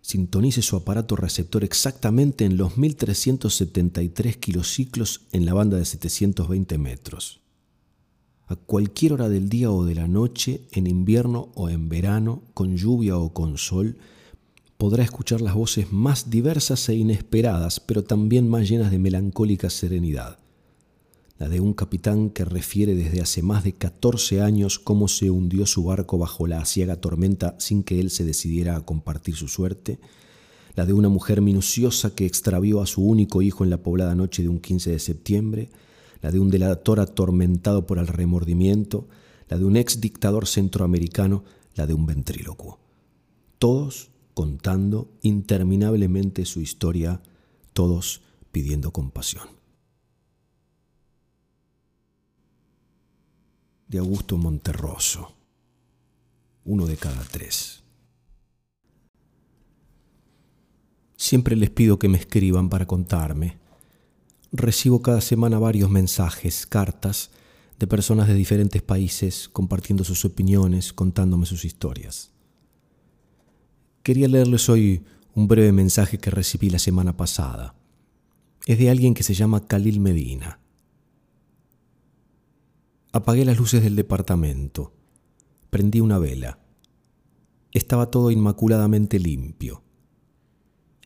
Sintonice 0.00 0.62
su 0.62 0.76
aparato 0.76 1.16
receptor 1.16 1.64
exactamente 1.64 2.46
en 2.46 2.56
los 2.56 2.78
1373 2.78 4.36
kilociclos 4.38 5.26
en 5.32 5.44
la 5.44 5.52
banda 5.52 5.76
de 5.76 5.84
720 5.84 6.78
metros 6.78 7.42
a 8.48 8.56
cualquier 8.56 9.12
hora 9.12 9.28
del 9.28 9.48
día 9.50 9.70
o 9.70 9.84
de 9.84 9.94
la 9.94 10.08
noche, 10.08 10.62
en 10.72 10.86
invierno 10.86 11.50
o 11.54 11.68
en 11.68 11.90
verano, 11.90 12.42
con 12.54 12.76
lluvia 12.76 13.18
o 13.18 13.34
con 13.34 13.58
sol, 13.58 13.98
podrá 14.78 15.02
escuchar 15.02 15.40
las 15.40 15.54
voces 15.54 15.92
más 15.92 16.30
diversas 16.30 16.88
e 16.88 16.94
inesperadas, 16.94 17.80
pero 17.80 18.04
también 18.04 18.48
más 18.48 18.68
llenas 18.68 18.92
de 18.92 19.00
melancólica 19.00 19.70
serenidad. 19.70 20.38
La 21.36 21.48
de 21.48 21.60
un 21.60 21.74
capitán 21.74 22.30
que 22.30 22.44
refiere 22.44 22.94
desde 22.94 23.20
hace 23.20 23.42
más 23.42 23.64
de 23.64 23.72
14 23.72 24.40
años 24.40 24.78
cómo 24.78 25.08
se 25.08 25.30
hundió 25.30 25.66
su 25.66 25.82
barco 25.82 26.16
bajo 26.16 26.46
la 26.46 26.60
asiaga 26.60 26.96
tormenta 26.96 27.56
sin 27.58 27.82
que 27.82 27.98
él 27.98 28.10
se 28.10 28.24
decidiera 28.24 28.76
a 28.76 28.86
compartir 28.86 29.34
su 29.34 29.48
suerte, 29.48 29.98
la 30.76 30.86
de 30.86 30.92
una 30.92 31.08
mujer 31.08 31.42
minuciosa 31.42 32.14
que 32.14 32.24
extravió 32.24 32.80
a 32.80 32.86
su 32.86 33.04
único 33.04 33.42
hijo 33.42 33.64
en 33.64 33.70
la 33.70 33.82
poblada 33.82 34.14
noche 34.14 34.42
de 34.42 34.48
un 34.48 34.60
15 34.60 34.92
de 34.92 34.98
septiembre, 35.00 35.70
la 36.22 36.30
de 36.30 36.38
un 36.38 36.50
delator 36.50 37.00
atormentado 37.00 37.84
por 37.84 37.98
el 37.98 38.06
remordimiento, 38.06 39.08
la 39.48 39.58
de 39.58 39.64
un 39.64 39.76
ex 39.76 40.00
dictador 40.00 40.46
centroamericano, 40.46 41.42
la 41.74 41.88
de 41.88 41.94
un 41.94 42.06
ventrílocuo. 42.06 42.78
Todos 43.58 44.10
contando 44.38 45.18
interminablemente 45.22 46.44
su 46.44 46.60
historia, 46.60 47.20
todos 47.72 48.22
pidiendo 48.52 48.92
compasión. 48.92 49.48
De 53.88 53.98
Augusto 53.98 54.36
Monterroso, 54.36 55.34
uno 56.64 56.86
de 56.86 56.96
cada 56.96 57.24
tres. 57.24 57.82
Siempre 61.16 61.56
les 61.56 61.70
pido 61.70 61.98
que 61.98 62.08
me 62.08 62.18
escriban 62.18 62.68
para 62.68 62.86
contarme 62.86 63.58
Recibo 64.52 65.02
cada 65.02 65.20
semana 65.20 65.58
varios 65.58 65.90
mensajes, 65.90 66.64
cartas 66.64 67.32
de 67.80 67.88
personas 67.88 68.28
de 68.28 68.34
diferentes 68.34 68.82
países 68.82 69.48
compartiendo 69.48 70.04
sus 70.04 70.24
opiniones, 70.24 70.92
contándome 70.92 71.44
sus 71.44 71.64
historias. 71.64 72.37
Quería 74.08 74.26
leerles 74.26 74.70
hoy 74.70 75.04
un 75.34 75.48
breve 75.48 75.70
mensaje 75.70 76.16
que 76.16 76.30
recibí 76.30 76.70
la 76.70 76.78
semana 76.78 77.14
pasada. 77.14 77.74
Es 78.64 78.78
de 78.78 78.88
alguien 78.88 79.12
que 79.12 79.22
se 79.22 79.34
llama 79.34 79.66
Khalil 79.66 80.00
Medina. 80.00 80.60
Apagué 83.12 83.44
las 83.44 83.58
luces 83.58 83.82
del 83.82 83.96
departamento. 83.96 84.94
Prendí 85.68 86.00
una 86.00 86.18
vela. 86.18 86.58
Estaba 87.70 88.10
todo 88.10 88.30
inmaculadamente 88.30 89.18
limpio. 89.18 89.82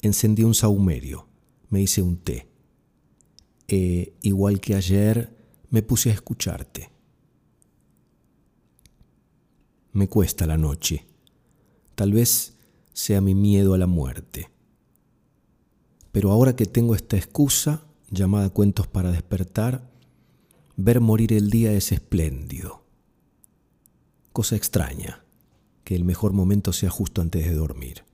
Encendí 0.01 0.45
un 0.45 0.55
saumerio. 0.55 1.27
Me 1.71 1.83
hice 1.83 2.03
un 2.03 2.19
té 2.19 2.53
igual 4.21 4.61
que 4.61 4.77
ayer, 4.77 5.37
me 5.71 5.83
puse 5.83 6.11
a 6.11 6.15
escucharte. 6.15 6.93
Me 9.93 10.09
cuesta 10.09 10.47
la 10.47 10.57
noche. 10.57 11.05
Tal 11.97 12.13
vez 12.13 12.52
sea 12.93 13.21
mi 13.21 13.35
miedo 13.35 13.75
a 13.75 13.79
la 13.79 13.87
muerte. 13.87 14.51
Pero 16.13 16.31
ahora 16.31 16.55
que 16.57 16.67
tengo 16.67 16.95
esta 16.95 17.17
excusa, 17.17 17.85
llamada 18.11 18.51
cuentos 18.51 18.87
para 18.87 19.11
despertar, 19.11 19.91
ver 20.77 21.01
morir 21.01 21.33
el 21.33 21.51
día 21.51 21.73
es 21.73 21.93
espléndido. 21.93 22.85
Cosa 24.33 24.57
extraña, 24.57 25.25
que 25.85 25.95
el 25.97 26.05
mejor 26.05 26.33
momento 26.33 26.73
sea 26.73 26.91
justo 26.91 27.23
antes 27.23 27.45
de 27.45 27.55
dormir. 27.55 28.05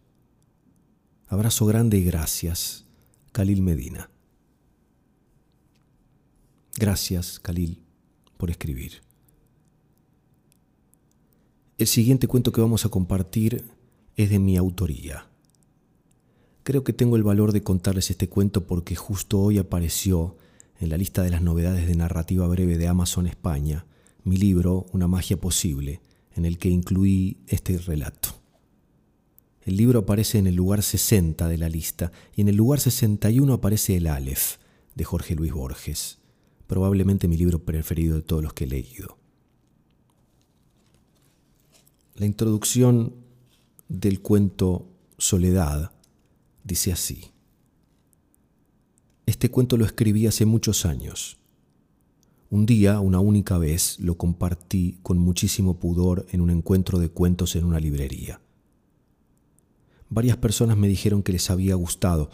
Abrazo 1.29 1.67
grande 1.67 1.99
y 1.99 2.05
gracias, 2.05 2.85
Khalil 3.33 3.63
Medina. 3.63 4.11
Gracias, 6.77 7.41
Khalil, 7.41 7.83
por 8.37 8.51
escribir. 8.51 9.03
El 11.77 11.87
siguiente 11.87 12.27
cuento 12.27 12.53
que 12.53 12.61
vamos 12.61 12.85
a 12.85 12.89
compartir 12.89 13.65
es 14.19 14.29
de 14.29 14.39
mi 14.39 14.59
autoría. 14.59 15.27
Creo 16.63 16.85
que 16.85 16.93
tengo 16.93 17.17
el 17.17 17.23
valor 17.23 17.53
de 17.53 17.63
contarles 17.63 18.11
este 18.11 18.29
cuento 18.29 18.67
porque 18.67 18.95
justo 18.95 19.41
hoy 19.41 19.57
apareció 19.57 20.37
en 20.79 20.91
la 20.91 20.99
lista 20.99 21.23
de 21.23 21.31
las 21.31 21.41
novedades 21.41 21.87
de 21.87 21.95
narrativa 21.95 22.47
breve 22.47 22.77
de 22.77 22.87
Amazon 22.87 23.27
España 23.27 23.87
mi 24.25 24.37
libro 24.37 24.85
Una 24.93 25.09
magia 25.09 25.41
posible, 25.41 26.03
en 26.37 26.45
el 26.45 26.59
que 26.59 26.69
incluí 26.69 27.39
este 27.47 27.79
relato. 27.79 28.29
El 29.63 29.79
libro 29.79 30.01
aparece 30.01 30.37
en 30.37 30.47
el 30.47 30.55
lugar 30.57 30.83
60 30.83 31.49
de 31.49 31.57
la 31.57 31.71
lista 31.71 32.13
y 32.37 32.43
en 32.43 32.49
el 32.49 32.57
lugar 32.57 32.81
61 32.81 33.55
aparece 33.55 33.97
El 33.97 34.07
Aleph 34.07 34.57
de 34.95 35.05
Jorge 35.05 35.35
Luis 35.35 35.53
Borges 35.53 36.19
probablemente 36.69 37.27
mi 37.27 37.37
libro 37.37 37.65
preferido 37.65 38.15
de 38.15 38.23
todos 38.23 38.43
los 38.43 38.53
que 38.53 38.65
he 38.65 38.69
leído. 38.69 39.19
La 42.15 42.27
introducción 42.27 43.15
del 43.89 44.21
cuento 44.21 44.87
Soledad 45.17 45.93
dice 46.63 46.93
así. 46.93 47.33
Este 49.25 49.51
cuento 49.51 49.77
lo 49.77 49.85
escribí 49.85 50.27
hace 50.27 50.45
muchos 50.45 50.85
años. 50.85 51.39
Un 52.51 52.67
día, 52.67 53.01
una 53.01 53.21
única 53.21 53.59
vez, 53.59 53.99
lo 53.99 54.17
compartí 54.17 54.99
con 55.03 55.19
muchísimo 55.19 55.79
pudor 55.79 56.27
en 56.31 56.41
un 56.41 56.51
encuentro 56.51 56.99
de 56.99 57.09
cuentos 57.09 57.57
en 57.57 57.65
una 57.65 57.81
librería. 57.81 58.41
Varias 60.11 60.37
personas 60.37 60.77
me 60.77 60.89
dijeron 60.89 61.23
que 61.23 61.33
les 61.33 61.51
había 61.51 61.75
gustado, 61.75 62.31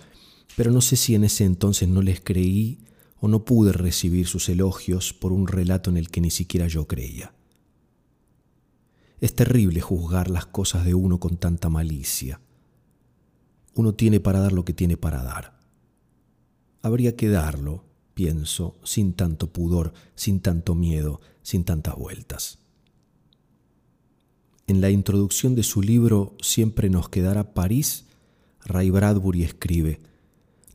pero 0.56 0.70
no 0.70 0.80
sé 0.80 0.96
si 0.96 1.14
en 1.14 1.25
ese 1.25 1.44
entonces 1.44 1.88
no 1.88 2.02
les 2.02 2.20
creí 2.20 2.78
o 3.20 3.28
no 3.28 3.44
pude 3.44 3.73
recibir 3.73 4.26
sus 4.26 4.49
elogios 4.49 5.12
por 5.12 5.32
un 5.32 5.49
relato 5.49 5.90
en 5.90 5.96
el 5.96 6.11
que 6.11 6.20
ni 6.20 6.30
siquiera 6.30 6.68
yo 6.68 6.87
creía. 6.87 7.32
Es 9.25 9.35
terrible 9.35 9.81
juzgar 9.81 10.28
las 10.28 10.45
cosas 10.45 10.85
de 10.85 10.93
uno 10.93 11.19
con 11.19 11.38
tanta 11.38 11.71
malicia. 11.71 12.43
Uno 13.75 13.95
tiene 13.95 14.21
para 14.21 14.38
dar 14.40 14.52
lo 14.52 14.66
que 14.66 14.75
tiene 14.75 14.99
para 14.99 15.23
dar. 15.23 15.59
Habría 16.83 17.16
que 17.16 17.31
darlo, 17.31 17.87
pienso, 18.12 18.76
sin 18.85 19.14
tanto 19.14 19.50
pudor, 19.50 19.95
sin 20.14 20.40
tanto 20.40 20.75
miedo, 20.75 21.23
sin 21.40 21.64
tantas 21.64 21.97
vueltas. 21.97 22.59
En 24.66 24.83
la 24.83 24.90
introducción 24.90 25.54
de 25.54 25.62
su 25.62 25.81
libro 25.81 26.37
Siempre 26.43 26.90
nos 26.90 27.09
quedará 27.09 27.54
París, 27.54 28.04
Ray 28.66 28.90
Bradbury 28.90 29.43
escribe, 29.43 30.00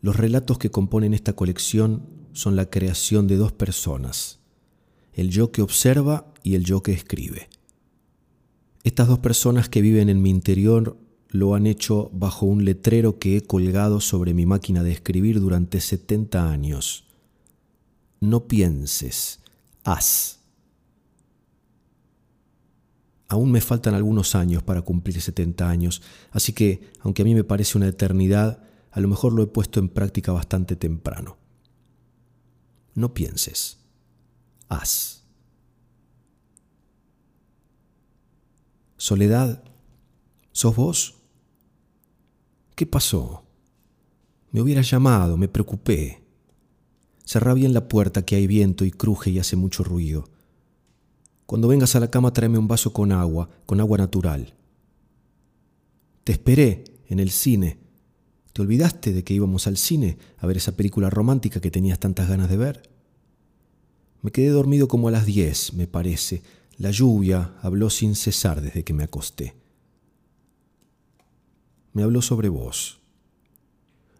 los 0.01 0.15
relatos 0.15 0.57
que 0.57 0.71
componen 0.71 1.13
esta 1.13 1.33
colección 1.33 2.01
son 2.33 2.55
la 2.55 2.67
creación 2.67 3.27
de 3.27 3.37
dos 3.37 3.51
personas, 3.51 4.39
el 5.13 5.29
yo 5.29 5.51
que 5.51 5.61
observa 5.61 6.33
y 6.41 6.55
el 6.55 6.63
yo 6.63 6.81
que 6.81 6.93
escribe. 6.93 7.47
Estas 8.89 9.07
dos 9.07 9.19
personas 9.19 9.69
que 9.69 9.83
viven 9.83 10.09
en 10.09 10.19
mi 10.19 10.31
interior 10.31 10.97
lo 11.27 11.53
han 11.53 11.67
hecho 11.67 12.09
bajo 12.11 12.47
un 12.47 12.65
letrero 12.65 13.19
que 13.19 13.37
he 13.37 13.41
colgado 13.41 14.01
sobre 14.01 14.33
mi 14.33 14.47
máquina 14.47 14.81
de 14.81 14.91
escribir 14.91 15.39
durante 15.39 15.79
70 15.79 16.49
años. 16.49 17.05
No 18.19 18.47
pienses, 18.47 19.41
haz. 19.83 20.39
Aún 23.27 23.51
me 23.51 23.61
faltan 23.61 23.93
algunos 23.93 24.33
años 24.33 24.63
para 24.63 24.81
cumplir 24.81 25.21
70 25.21 25.69
años, 25.69 26.01
así 26.31 26.53
que, 26.53 26.89
aunque 27.01 27.21
a 27.21 27.25
mí 27.25 27.35
me 27.35 27.43
parece 27.43 27.77
una 27.77 27.89
eternidad, 27.89 28.63
a 28.89 28.99
lo 28.99 29.07
mejor 29.07 29.33
lo 29.33 29.43
he 29.43 29.47
puesto 29.47 29.79
en 29.79 29.89
práctica 29.89 30.31
bastante 30.31 30.75
temprano. 30.75 31.37
No 32.95 33.13
pienses, 33.13 33.77
haz. 34.67 35.18
Soledad, 38.99 39.63
¿sos 40.51 40.75
vos? 40.75 41.15
¿Qué 42.75 42.85
pasó? 42.85 43.45
Me 44.51 44.61
hubieras 44.61 44.91
llamado, 44.91 45.37
me 45.37 45.47
preocupé. 45.47 46.21
Cerrá 47.23 47.53
bien 47.53 47.73
la 47.73 47.87
puerta 47.87 48.25
que 48.25 48.35
hay 48.35 48.45
viento 48.45 48.83
y 48.83 48.91
cruje 48.91 49.29
y 49.29 49.39
hace 49.39 49.55
mucho 49.55 49.85
ruido. 49.85 50.27
Cuando 51.45 51.69
vengas 51.69 51.95
a 51.95 52.01
la 52.01 52.11
cama 52.11 52.33
tráeme 52.33 52.57
un 52.57 52.67
vaso 52.67 52.91
con 52.91 53.13
agua, 53.13 53.49
con 53.65 53.79
agua 53.79 53.97
natural. 53.97 54.53
Te 56.25 56.33
esperé 56.33 56.83
en 57.07 57.21
el 57.21 57.31
cine. 57.31 57.79
¿Te 58.51 58.61
olvidaste 58.61 59.13
de 59.13 59.23
que 59.23 59.33
íbamos 59.33 59.65
al 59.65 59.77
cine 59.77 60.17
a 60.39 60.45
ver 60.45 60.57
esa 60.57 60.75
película 60.75 61.09
romántica 61.09 61.61
que 61.61 61.71
tenías 61.71 61.99
tantas 61.99 62.27
ganas 62.27 62.49
de 62.49 62.57
ver? 62.57 62.89
Me 64.21 64.31
quedé 64.31 64.49
dormido 64.49 64.89
como 64.89 65.07
a 65.07 65.11
las 65.11 65.25
diez, 65.25 65.71
me 65.71 65.87
parece. 65.87 66.41
La 66.79 66.89
lluvia 66.89 67.53
habló 67.61 67.91
sin 67.91 68.15
cesar 68.15 68.61
desde 68.61 68.83
que 68.83 68.93
me 68.93 69.03
acosté 69.03 69.59
me 71.93 72.03
habló 72.03 72.21
sobre 72.21 72.49
vos. 72.49 72.99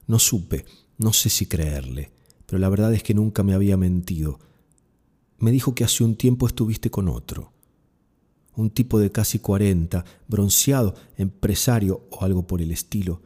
No 0.08 0.20
supe, 0.20 0.66
no 0.98 1.14
sé 1.14 1.30
si 1.30 1.46
creerle, 1.46 2.12
pero 2.46 2.60
la 2.60 2.70
verdad 2.70 2.94
es 2.94 3.04
que 3.04 3.14
nunca 3.14 3.44
me 3.44 3.54
había 3.54 3.78
mentido. 3.78 4.40
Me 5.38 5.52
dijo 5.52 5.76
que 5.76 5.84
hace 5.84 6.04
un 6.04 6.16
tiempo 6.16 6.48
estuviste 6.48 6.90
con 6.90 7.08
otro. 7.08 7.54
Un 8.56 8.72
tipo 8.72 9.00
de 9.00 9.12
casi 9.12 9.40
cuarenta, 9.40 10.04
bronceado, 10.28 10.96
empresario 11.16 12.08
o 12.12 12.24
algo 12.26 12.46
por 12.48 12.62
el 12.62 12.72
estilo, 12.72 13.22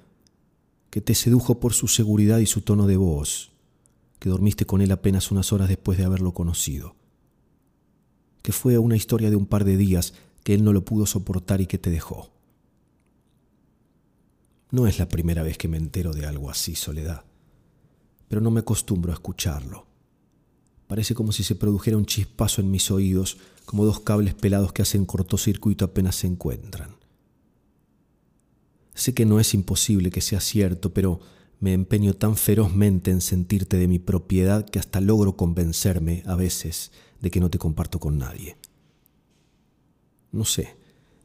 que 0.90 1.02
te 1.02 1.16
sedujo 1.16 1.60
por 1.60 1.74
su 1.74 1.88
seguridad 1.88 2.38
y 2.38 2.46
su 2.46 2.62
tono 2.62 2.86
de 2.86 2.98
voz, 2.98 3.52
que 4.20 4.30
dormiste 4.30 4.66
con 4.66 4.82
él 4.82 4.92
apenas 4.92 5.32
unas 5.32 5.52
horas 5.52 5.70
después 5.70 5.98
de 5.98 6.04
haberlo 6.04 6.34
conocido. 6.34 6.96
Que 8.44 8.52
fue 8.52 8.78
una 8.78 8.96
historia 8.96 9.32
de 9.32 9.36
un 9.36 9.48
par 9.48 9.66
de 9.66 9.76
días 9.76 10.14
que 10.44 10.54
él 10.54 10.64
no 10.64 10.72
lo 10.72 10.86
pudo 10.86 11.08
soportar 11.08 11.62
y 11.62 11.66
que 11.66 11.80
te 11.80 11.90
dejó. 11.90 12.32
No 14.70 14.86
es 14.86 15.00
la 15.00 15.08
primera 15.08 15.42
vez 15.42 15.58
que 15.58 15.68
me 15.68 15.78
entero 15.78 16.14
de 16.14 16.28
algo 16.28 16.52
así, 16.52 16.76
Soledad, 16.76 17.26
pero 18.28 18.42
no 18.42 18.52
me 18.52 18.60
acostumbro 18.60 19.12
a 19.12 19.16
escucharlo. 19.16 19.88
Parece 20.88 21.16
como 21.16 21.32
si 21.32 21.44
se 21.44 21.56
produjera 21.56 21.98
un 21.98 22.06
chispazo 22.06 22.62
en 22.62 22.70
mis 22.70 22.92
oídos, 22.92 23.38
como 23.66 23.86
dos 23.86 24.02
cables 24.02 24.34
pelados 24.34 24.74
que 24.74 24.82
hacen 24.82 25.06
cortocircuito 25.06 25.86
apenas 25.86 26.18
se 26.18 26.28
encuentran. 26.28 26.98
Sé 28.94 29.14
que 29.14 29.26
no 29.26 29.40
es 29.40 29.54
imposible 29.54 30.12
que 30.12 30.22
sea 30.22 30.40
cierto, 30.40 30.94
pero 30.94 31.20
me 31.60 31.74
empeño 31.74 32.14
tan 32.14 32.36
ferozmente 32.36 33.10
en 33.10 33.22
sentirte 33.22 33.78
de 33.78 33.88
mi 33.88 33.98
propiedad 33.98 34.68
que 34.68 34.80
hasta 34.80 35.02
logro 35.02 35.38
convencerme, 35.38 36.24
a 36.26 36.36
veces, 36.36 36.92
de 37.24 37.32
que 37.32 37.40
no 37.40 37.50
te 37.50 37.58
comparto 37.58 38.00
con 38.00 38.18
nadie. 38.18 38.58
No 40.34 40.44
sé, 40.44 40.76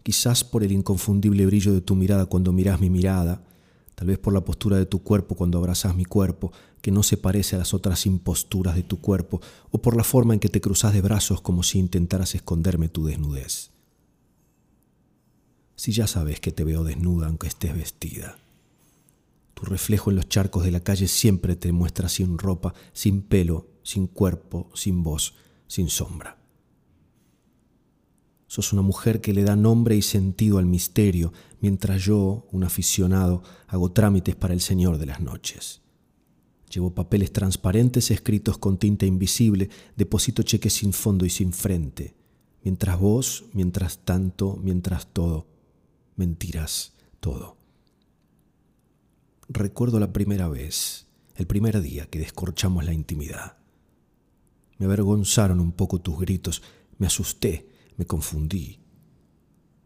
quizás 0.05 0.45
por 0.45 0.63
el 0.63 0.71
inconfundible 0.71 1.45
brillo 1.45 1.73
de 1.73 1.81
tu 1.81 1.97
mirada 1.97 2.27
cuando 2.27 2.53
miras 2.53 2.81
mi 2.81 2.89
mirada, 2.89 3.43
tal 3.97 4.07
vez 4.07 4.17
por 4.17 4.33
la 4.33 4.45
postura 4.45 4.77
de 4.77 4.87
tu 4.87 5.03
cuerpo 5.03 5.35
cuando 5.35 5.59
abrazas 5.59 5.97
mi 5.97 6.05
cuerpo, 6.05 6.53
que 6.81 6.93
no 6.93 7.03
se 7.03 7.17
parece 7.17 7.57
a 7.57 7.59
las 7.59 7.75
otras 7.75 8.07
imposturas 8.07 8.77
de 8.77 8.85
tu 8.85 9.01
cuerpo, 9.01 9.41
o 9.73 9.83
por 9.83 9.97
la 9.97 10.05
forma 10.05 10.35
en 10.35 10.41
que 10.41 10.49
te 10.49 10.61
cruzas 10.61 10.93
de 10.93 11.01
brazos 11.01 11.41
como 11.41 11.65
si 11.65 11.81
intentaras 11.81 12.37
esconderme 12.37 12.89
tu 12.89 13.05
desnudez. 13.05 13.73
Si 15.75 15.91
ya 15.91 16.07
sabes 16.07 16.39
que 16.39 16.53
te 16.53 16.63
veo 16.63 16.85
desnuda 16.85 17.27
aunque 17.27 17.49
estés 17.49 17.75
vestida. 17.75 18.39
Tu 19.55 19.65
reflejo 19.65 20.11
en 20.11 20.17
los 20.17 20.29
charcos 20.29 20.63
de 20.63 20.71
la 20.71 20.81
calle 20.81 21.09
siempre 21.09 21.57
te 21.57 21.73
muestra 21.73 22.09
sin 22.09 22.39
ropa, 22.39 22.73
sin 22.93 23.21
pelo, 23.23 23.67
sin 23.83 24.07
cuerpo, 24.07 24.71
sin 24.75 25.03
voz, 25.03 25.35
sin 25.69 25.89
sombra. 25.89 26.37
Sos 28.49 28.73
una 28.73 28.83
mujer 28.83 29.21
que 29.21 29.35
le 29.35 29.45
da 29.45 29.55
nombre 29.55 29.95
y 29.95 30.03
sentido 30.03 30.59
al 30.59 30.67
misterio, 30.67 31.33
mientras 31.61 32.03
yo, 32.03 32.47
un 32.51 32.65
aficionado, 32.65 33.43
hago 33.69 33.93
trámites 33.93 34.35
para 34.35 34.55
el 34.55 34.61
Señor 34.61 34.99
de 34.99 35.07
las 35.07 35.21
noches. 35.21 35.83
Llevo 36.73 36.95
papeles 36.95 37.33
transparentes 37.33 38.11
escritos 38.11 38.59
con 38.59 38.79
tinta 38.79 39.07
invisible, 39.07 39.69
deposito 39.97 40.43
cheques 40.43 40.73
sin 40.73 40.93
fondo 40.93 41.25
y 41.25 41.31
sin 41.31 41.53
frente. 41.53 42.15
Mientras 42.63 42.99
vos, 42.99 43.45
mientras 43.53 43.99
tanto, 43.99 44.59
mientras 44.63 45.07
todo, 45.07 45.47
mentiras, 46.17 46.95
todo. 47.21 47.57
Recuerdo 49.49 50.01
la 50.01 50.13
primera 50.13 50.49
vez, 50.49 51.07
el 51.37 51.47
primer 51.47 51.81
día 51.81 52.07
que 52.07 52.19
descorchamos 52.19 52.85
la 52.85 52.93
intimidad. 52.93 53.57
Me 54.79 54.87
avergonzaron 54.87 55.61
un 55.61 55.73
poco 55.73 56.01
tus 56.01 56.19
gritos, 56.19 56.63
me 56.99 57.07
asusté, 57.07 57.69
me 57.97 58.07
confundí 58.07 58.79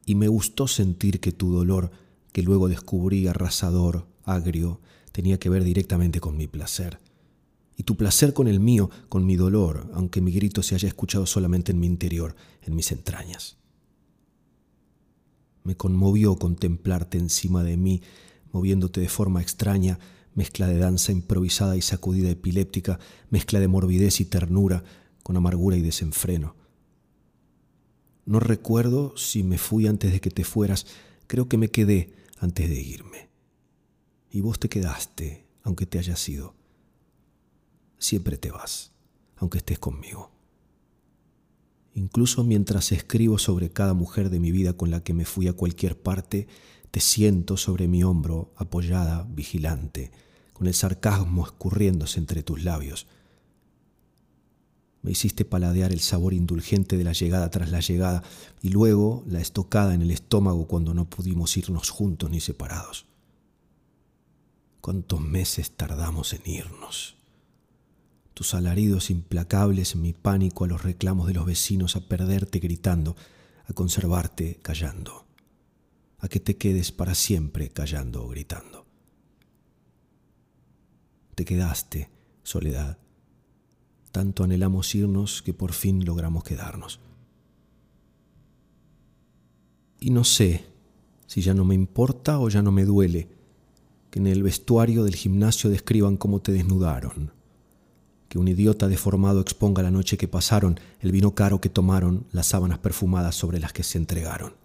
y 0.05 0.15
me 0.15 0.29
gustó 0.29 0.67
sentir 0.67 1.21
que 1.21 1.33
tu 1.33 1.53
dolor, 1.53 1.91
que 2.33 2.43
luego 2.43 2.69
descubrí 2.69 3.27
arrasador, 3.27 4.07
agrio, 4.25 4.81
tenía 5.13 5.39
que 5.39 5.49
ver 5.49 5.65
directamente 5.65 6.21
con 6.21 6.37
mi 6.37 6.47
placer. 6.47 6.99
Y 7.77 7.85
tu 7.85 7.97
placer 7.97 8.33
con 8.33 8.49
el 8.49 8.61
mío, 8.61 8.91
con 9.09 9.25
mi 9.25 9.37
dolor, 9.37 9.91
aunque 9.95 10.21
mi 10.21 10.33
grito 10.33 10.63
se 10.63 10.75
haya 10.75 10.89
escuchado 10.89 11.27
solamente 11.27 11.73
en 11.73 11.81
mi 11.81 11.87
interior, 11.87 12.35
en 12.63 12.75
mis 12.75 12.93
entrañas. 12.93 13.57
Me 15.65 15.77
conmovió 15.77 16.37
contemplarte 16.37 17.19
encima 17.19 17.63
de 17.63 17.77
mí, 17.77 18.03
moviéndote 18.53 19.01
de 19.01 19.09
forma 19.09 19.41
extraña, 19.41 19.99
mezcla 20.35 20.67
de 20.67 20.79
danza 20.79 21.13
improvisada 21.13 21.77
y 21.77 21.83
sacudida 21.83 22.31
epiléptica, 22.31 22.99
mezcla 23.31 23.61
de 23.61 23.69
morbidez 23.69 24.21
y 24.21 24.25
ternura, 24.25 24.85
con 25.23 25.37
amargura 25.37 25.77
y 25.77 25.83
desenfreno. 25.83 26.57
No 28.25 28.41
recuerdo 28.41 29.17
si 29.17 29.43
me 29.43 29.59
fui 29.59 29.87
antes 29.87 30.13
de 30.13 30.21
que 30.21 30.31
te 30.31 30.45
fueras, 30.45 30.87
creo 31.27 31.49
que 31.49 31.59
me 31.59 31.69
quedé 31.69 32.15
antes 32.39 32.69
de 32.69 32.81
irme. 32.81 33.31
Y 34.31 34.41
vos 34.41 34.59
te 34.59 34.69
quedaste, 34.69 35.47
aunque 35.63 35.87
te 35.87 35.99
hayas 35.99 36.29
ido. 36.29 36.55
Siempre 37.99 38.37
te 38.37 38.51
vas, 38.51 38.93
aunque 39.37 39.59
estés 39.59 39.79
conmigo. 39.79 40.31
Incluso 41.95 42.43
mientras 42.43 42.91
escribo 42.93 43.39
sobre 43.39 43.71
cada 43.71 43.93
mujer 43.93 44.31
de 44.31 44.41
mi 44.41 44.51
vida 44.51 44.73
con 44.73 44.91
la 44.91 45.03
que 45.03 45.13
me 45.13 45.25
fui 45.25 45.49
a 45.49 45.53
cualquier 45.53 46.01
parte, 46.01 46.49
te 46.93 47.01
siento 47.01 47.57
sobre 47.57 47.89
mi 47.89 48.05
hombro, 48.05 48.53
apoyada, 48.57 49.27
vigilante, 49.29 50.13
con 50.53 50.69
el 50.69 50.75
sarcasmo 50.75 51.45
escurriéndose 51.45 52.21
entre 52.21 52.45
tus 52.45 52.63
labios 52.63 53.09
me 55.03 55.11
hiciste 55.11 55.45
paladear 55.45 55.93
el 55.93 56.01
sabor 56.01 56.33
indulgente 56.33 56.97
de 56.97 57.05
la 57.05 57.13
llegada 57.13 57.51
tras 57.51 57.71
la 57.71 57.81
llegada 57.81 58.23
y 58.63 58.69
luego 58.69 59.25
la 59.27 59.41
estocada 59.41 59.95
en 59.95 60.03
el 60.03 60.13
estómago 60.13 60.69
cuando 60.69 60.95
no 60.95 61.11
pudimos 61.11 61.57
irnos 61.57 61.91
juntos 61.91 62.31
ni 62.31 62.41
separados. 62.41 63.07
¿Cuántos 64.81 65.21
meses 65.21 65.73
tardamos 65.73 66.33
en 66.33 66.43
irnos? 66.47 67.17
Tus 68.33 68.55
alaridos 68.55 69.11
implacables, 69.11 69.97
mi 69.97 70.13
pánico 70.13 70.65
a 70.65 70.69
los 70.69 70.83
reclamos 70.83 71.27
de 71.27 71.35
los 71.35 71.47
vecinos, 71.47 71.97
a 71.97 72.01
perderte 72.01 72.61
gritando, 72.61 73.17
a 73.67 73.73
conservarte 73.73 74.59
callando, 74.63 75.27
a 76.23 76.29
que 76.29 76.41
te 76.41 76.57
quedes 76.57 76.93
para 76.93 77.15
siempre 77.15 77.69
callando 77.69 78.25
o 78.25 78.29
gritando. 78.29 78.87
Te 81.35 81.45
quedaste, 81.45 82.09
soledad, 82.45 82.99
tanto 84.13 84.45
anhelamos 84.45 84.95
irnos 84.95 85.43
que 85.43 85.53
por 85.53 85.73
fin 85.73 86.05
logramos 86.05 86.45
quedarnos. 86.45 87.01
Y 89.99 90.11
no 90.11 90.23
sé 90.23 90.65
si 91.27 91.43
ya 91.43 91.55
no 91.55 91.65
me 91.65 91.75
importa 91.75 92.39
o 92.39 92.49
ya 92.49 92.63
no 92.63 92.71
me 92.71 92.85
duele 92.85 93.29
que 94.11 94.21
en 94.21 94.27
el 94.29 94.43
vestuario 94.43 95.05
del 95.05 95.17
gimnasio 95.17 95.71
describan 95.71 96.17
cómo 96.17 96.41
te 96.41 96.53
desnudaron, 96.53 97.33
que 98.29 98.39
un 98.39 98.47
idiota 98.47 98.87
deformado 98.87 99.41
exponga 99.41 99.83
la 99.83 99.91
noche 99.91 100.19
que 100.19 100.29
pasaron, 100.29 100.79
el 101.01 101.11
vino 101.11 101.35
caro 101.35 101.61
que 101.61 101.69
tomaron, 101.71 102.27
las 102.31 102.47
sábanas 102.47 102.79
perfumadas 102.79 103.35
sobre 103.35 103.59
las 103.59 103.73
que 103.73 103.83
se 103.83 103.99
entregaron. 103.99 104.62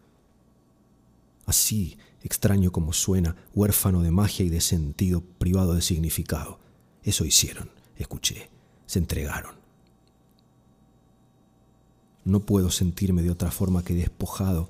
Así, 1.47 1.97
extraño 2.21 2.71
como 2.71 2.93
suena, 2.93 3.35
huérfano 3.55 4.03
de 4.03 4.11
magia 4.11 4.45
y 4.45 4.49
de 4.49 4.61
sentido, 4.61 5.21
privado 5.39 5.73
de 5.73 5.81
significado. 5.81 6.59
Eso 7.01 7.25
hicieron, 7.25 7.71
escuché 7.95 8.51
se 8.87 8.99
entregaron. 8.99 9.55
No 12.25 12.39
puedo 12.39 12.71
sentirme 12.71 13.21
de 13.21 13.29
otra 13.29 13.51
forma 13.51 13.83
que 13.83 13.93
despojado 13.93 14.69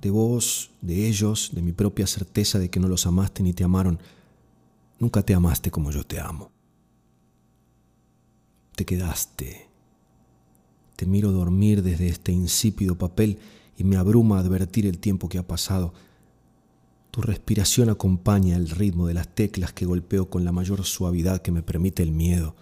de 0.00 0.10
vos, 0.10 0.70
de 0.80 1.08
ellos, 1.08 1.50
de 1.52 1.62
mi 1.62 1.72
propia 1.72 2.06
certeza 2.06 2.58
de 2.58 2.70
que 2.70 2.78
no 2.78 2.88
los 2.88 3.06
amaste 3.06 3.42
ni 3.42 3.52
te 3.52 3.64
amaron. 3.64 3.98
Nunca 5.00 5.22
te 5.22 5.34
amaste 5.34 5.70
como 5.70 5.90
yo 5.90 6.04
te 6.04 6.20
amo. 6.20 6.52
Te 8.76 8.84
quedaste. 8.84 9.68
Te 10.96 11.06
miro 11.06 11.32
dormir 11.32 11.82
desde 11.82 12.06
este 12.08 12.32
insípido 12.32 12.96
papel 12.96 13.38
y 13.76 13.84
me 13.84 13.96
abruma 13.96 14.38
advertir 14.38 14.86
el 14.86 14.98
tiempo 14.98 15.28
que 15.28 15.38
ha 15.38 15.46
pasado. 15.46 15.92
Tu 17.14 17.22
respiración 17.22 17.90
acompaña 17.90 18.56
el 18.56 18.68
ritmo 18.68 19.06
de 19.06 19.14
las 19.14 19.32
teclas 19.32 19.72
que 19.72 19.86
golpeo 19.86 20.28
con 20.28 20.44
la 20.44 20.50
mayor 20.50 20.84
suavidad 20.84 21.42
que 21.42 21.52
me 21.52 21.62
permite 21.62 22.02
el 22.02 22.10
miedo. 22.10 22.56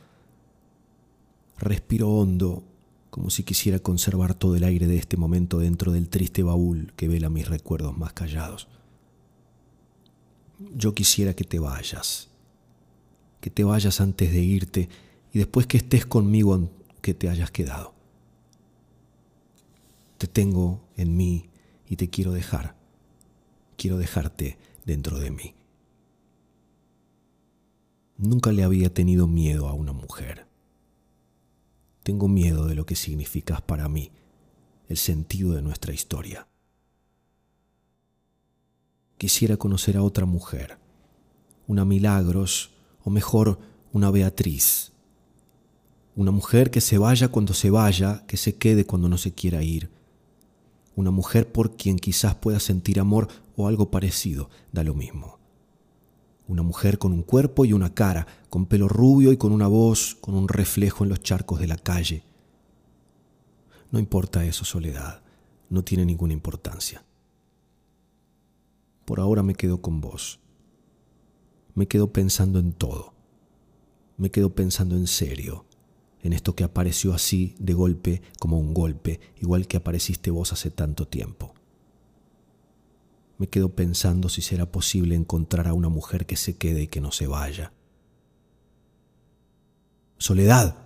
Respiro 1.56 2.10
hondo, 2.10 2.62
como 3.08 3.30
si 3.30 3.44
quisiera 3.44 3.78
conservar 3.78 4.34
todo 4.34 4.54
el 4.54 4.64
aire 4.64 4.86
de 4.86 4.98
este 4.98 5.16
momento 5.16 5.58
dentro 5.58 5.90
del 5.90 6.10
triste 6.10 6.42
baúl 6.42 6.92
que 6.96 7.08
vela 7.08 7.30
mis 7.30 7.48
recuerdos 7.48 7.96
más 7.96 8.12
callados. 8.12 8.68
Yo 10.58 10.94
quisiera 10.94 11.32
que 11.32 11.44
te 11.44 11.58
vayas, 11.58 12.28
que 13.40 13.48
te 13.48 13.64
vayas 13.64 14.02
antes 14.02 14.32
de 14.32 14.40
irte 14.40 14.90
y 15.32 15.38
después 15.38 15.66
que 15.66 15.78
estés 15.78 16.04
conmigo 16.04 16.68
que 17.00 17.14
te 17.14 17.30
hayas 17.30 17.50
quedado. 17.50 17.94
Te 20.18 20.26
tengo 20.26 20.82
en 20.98 21.16
mí 21.16 21.48
y 21.88 21.96
te 21.96 22.10
quiero 22.10 22.32
dejar. 22.32 22.81
Quiero 23.82 23.98
dejarte 23.98 24.58
dentro 24.86 25.18
de 25.18 25.32
mí. 25.32 25.56
Nunca 28.16 28.52
le 28.52 28.62
había 28.62 28.94
tenido 28.94 29.26
miedo 29.26 29.66
a 29.66 29.72
una 29.72 29.92
mujer. 29.92 30.46
Tengo 32.04 32.28
miedo 32.28 32.66
de 32.66 32.76
lo 32.76 32.86
que 32.86 32.94
significas 32.94 33.60
para 33.60 33.88
mí, 33.88 34.12
el 34.86 34.98
sentido 34.98 35.54
de 35.54 35.62
nuestra 35.62 35.92
historia. 35.92 36.46
Quisiera 39.18 39.56
conocer 39.56 39.96
a 39.96 40.04
otra 40.04 40.26
mujer, 40.26 40.78
una 41.66 41.84
Milagros, 41.84 42.70
o 43.02 43.10
mejor, 43.10 43.58
una 43.92 44.12
Beatriz. 44.12 44.92
Una 46.14 46.30
mujer 46.30 46.70
que 46.70 46.80
se 46.80 46.98
vaya 46.98 47.26
cuando 47.26 47.52
se 47.52 47.70
vaya, 47.70 48.24
que 48.28 48.36
se 48.36 48.54
quede 48.54 48.86
cuando 48.86 49.08
no 49.08 49.18
se 49.18 49.32
quiera 49.32 49.64
ir 49.64 49.90
una 50.94 51.10
mujer 51.10 51.50
por 51.50 51.76
quien 51.76 51.96
quizás 51.96 52.34
pueda 52.34 52.60
sentir 52.60 53.00
amor 53.00 53.28
o 53.56 53.66
algo 53.66 53.90
parecido, 53.90 54.50
da 54.72 54.84
lo 54.84 54.94
mismo. 54.94 55.38
Una 56.48 56.62
mujer 56.62 56.98
con 56.98 57.12
un 57.12 57.22
cuerpo 57.22 57.64
y 57.64 57.72
una 57.72 57.94
cara, 57.94 58.26
con 58.50 58.66
pelo 58.66 58.88
rubio 58.88 59.32
y 59.32 59.36
con 59.36 59.52
una 59.52 59.68
voz, 59.68 60.16
con 60.20 60.34
un 60.34 60.48
reflejo 60.48 61.04
en 61.04 61.10
los 61.10 61.20
charcos 61.20 61.60
de 61.60 61.66
la 61.66 61.76
calle. 61.76 62.24
No 63.90 63.98
importa 63.98 64.44
eso, 64.44 64.64
Soledad, 64.64 65.22
no 65.70 65.82
tiene 65.84 66.04
ninguna 66.04 66.32
importancia. 66.32 67.04
Por 69.04 69.20
ahora 69.20 69.42
me 69.42 69.54
quedo 69.54 69.80
con 69.80 70.00
vos. 70.00 70.40
Me 71.74 71.88
quedo 71.88 72.12
pensando 72.12 72.58
en 72.58 72.72
todo. 72.72 73.14
Me 74.16 74.30
quedo 74.30 74.54
pensando 74.54 74.96
en 74.96 75.06
serio 75.06 75.64
en 76.22 76.32
esto 76.32 76.54
que 76.54 76.64
apareció 76.64 77.14
así 77.14 77.54
de 77.58 77.74
golpe 77.74 78.22
como 78.38 78.58
un 78.58 78.74
golpe, 78.74 79.20
igual 79.40 79.66
que 79.66 79.76
apareciste 79.76 80.30
vos 80.30 80.52
hace 80.52 80.70
tanto 80.70 81.06
tiempo. 81.06 81.54
Me 83.38 83.48
quedo 83.48 83.70
pensando 83.70 84.28
si 84.28 84.40
será 84.40 84.70
posible 84.70 85.16
encontrar 85.16 85.66
a 85.66 85.74
una 85.74 85.88
mujer 85.88 86.26
que 86.26 86.36
se 86.36 86.56
quede 86.56 86.82
y 86.82 86.86
que 86.86 87.00
no 87.00 87.10
se 87.10 87.26
vaya. 87.26 87.72
Soledad, 90.18 90.76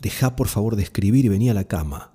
deja 0.00 0.36
por 0.36 0.46
favor 0.46 0.76
de 0.76 0.84
escribir 0.84 1.24
y 1.24 1.28
vení 1.28 1.50
a 1.50 1.54
la 1.54 1.64
cama, 1.64 2.12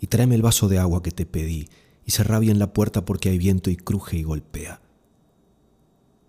y 0.00 0.08
tráeme 0.08 0.34
el 0.34 0.42
vaso 0.42 0.68
de 0.68 0.78
agua 0.78 1.02
que 1.02 1.12
te 1.12 1.26
pedí, 1.26 1.68
y 2.04 2.10
cerrá 2.10 2.40
bien 2.40 2.58
la 2.58 2.72
puerta 2.72 3.04
porque 3.04 3.28
hay 3.28 3.38
viento 3.38 3.70
y 3.70 3.76
cruje 3.76 4.16
y 4.16 4.22
golpea. 4.24 4.80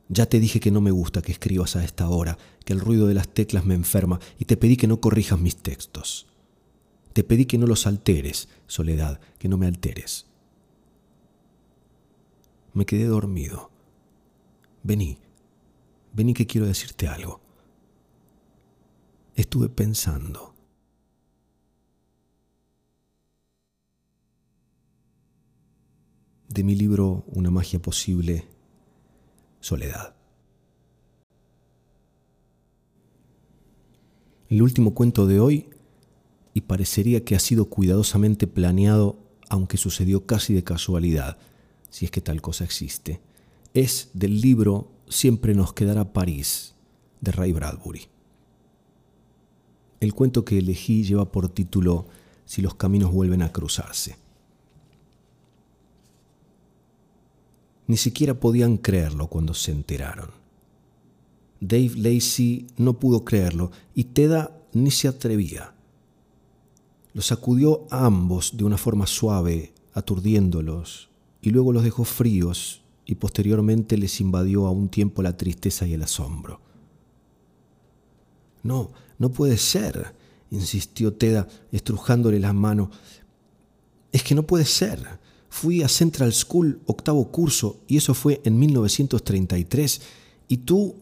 Ya 0.09 0.25
te 0.25 0.39
dije 0.39 0.59
que 0.59 0.71
no 0.71 0.81
me 0.81 0.91
gusta 0.91 1.21
que 1.21 1.31
escribas 1.31 1.75
a 1.75 1.83
esta 1.83 2.07
hora, 2.09 2.37
que 2.63 2.73
el 2.73 2.79
ruido 2.79 3.07
de 3.07 3.13
las 3.13 3.27
teclas 3.27 3.65
me 3.65 3.75
enferma 3.75 4.19
y 4.39 4.45
te 4.45 4.55
pedí 4.55 4.77
que 4.77 4.87
no 4.87 5.01
corrijas 5.01 5.39
mis 5.39 5.57
textos. 5.57 6.27
Te 7.13 7.23
pedí 7.23 7.45
que 7.45 7.57
no 7.57 7.67
los 7.67 7.87
alteres, 7.87 8.47
Soledad, 8.67 9.19
que 9.37 9.49
no 9.49 9.57
me 9.57 9.67
alteres. 9.67 10.27
Me 12.73 12.85
quedé 12.85 13.05
dormido. 13.05 13.71
Vení, 14.83 15.17
vení 16.13 16.33
que 16.33 16.47
quiero 16.47 16.67
decirte 16.67 17.07
algo. 17.07 17.41
Estuve 19.35 19.67
pensando. 19.67 20.53
De 26.47 26.63
mi 26.63 26.75
libro 26.75 27.25
Una 27.27 27.51
magia 27.51 27.79
posible 27.79 28.56
soledad. 29.67 30.15
El 34.49 34.61
último 34.61 34.93
cuento 34.93 35.27
de 35.27 35.41
hoy, 35.41 35.69
y 36.53 36.61
parecería 36.61 37.25
que 37.25 37.35
ha 37.35 37.39
sido 37.39 37.65
cuidadosamente 37.65 38.47
planeado, 38.47 39.19
aunque 39.49 39.75
sucedió 39.77 40.25
casi 40.25 40.53
de 40.53 40.63
casualidad, 40.63 41.37
si 41.89 42.05
es 42.05 42.11
que 42.11 42.21
tal 42.21 42.41
cosa 42.41 42.63
existe, 42.63 43.19
es 43.73 44.09
del 44.13 44.39
libro 44.41 44.91
Siempre 45.09 45.53
nos 45.53 45.71
quedará 45.73 46.11
París, 46.11 46.75
de 47.21 47.31
Ray 47.31 47.53
Bradbury. 47.53 48.07
El 49.99 50.13
cuento 50.13 50.43
que 50.43 50.57
elegí 50.57 51.03
lleva 51.03 51.31
por 51.31 51.47
título 51.49 52.07
Si 52.45 52.61
los 52.61 52.75
caminos 52.75 53.11
vuelven 53.11 53.41
a 53.41 53.51
cruzarse. 53.51 54.17
Ni 57.87 57.97
siquiera 57.97 58.39
podían 58.39 58.77
creerlo 58.77 59.27
cuando 59.27 59.53
se 59.53 59.71
enteraron. 59.71 60.29
Dave 61.59 61.93
Lacey 61.95 62.67
no 62.77 62.99
pudo 62.99 63.25
creerlo 63.25 63.71
y 63.95 64.05
Teda 64.05 64.57
ni 64.73 64.91
se 64.91 65.07
atrevía. 65.07 65.73
Los 67.13 67.27
sacudió 67.27 67.87
a 67.89 68.05
ambos 68.05 68.57
de 68.57 68.63
una 68.63 68.77
forma 68.77 69.07
suave, 69.07 69.73
aturdiéndolos, 69.93 71.09
y 71.41 71.49
luego 71.49 71.73
los 71.73 71.83
dejó 71.83 72.03
fríos 72.03 72.81
y 73.05 73.15
posteriormente 73.15 73.97
les 73.97 74.19
invadió 74.21 74.67
a 74.67 74.71
un 74.71 74.89
tiempo 74.89 75.23
la 75.23 75.37
tristeza 75.37 75.87
y 75.87 75.93
el 75.93 76.03
asombro. 76.03 76.59
No, 78.63 78.91
no 79.17 79.31
puede 79.31 79.57
ser, 79.57 80.13
insistió 80.51 81.13
Teda, 81.13 81.47
estrujándole 81.71 82.39
las 82.39 82.53
manos. 82.53 82.89
Es 84.11 84.23
que 84.23 84.35
no 84.35 84.43
puede 84.43 84.65
ser. 84.65 85.19
Fui 85.59 85.81
a 85.81 85.89
Central 85.89 86.33
School 86.33 86.81
octavo 86.85 87.31
curso 87.31 87.79
y 87.87 87.97
eso 87.97 88.13
fue 88.13 88.41
en 88.43 88.59
1933. 88.59 90.01
Y 90.49 90.57
tú... 90.57 90.97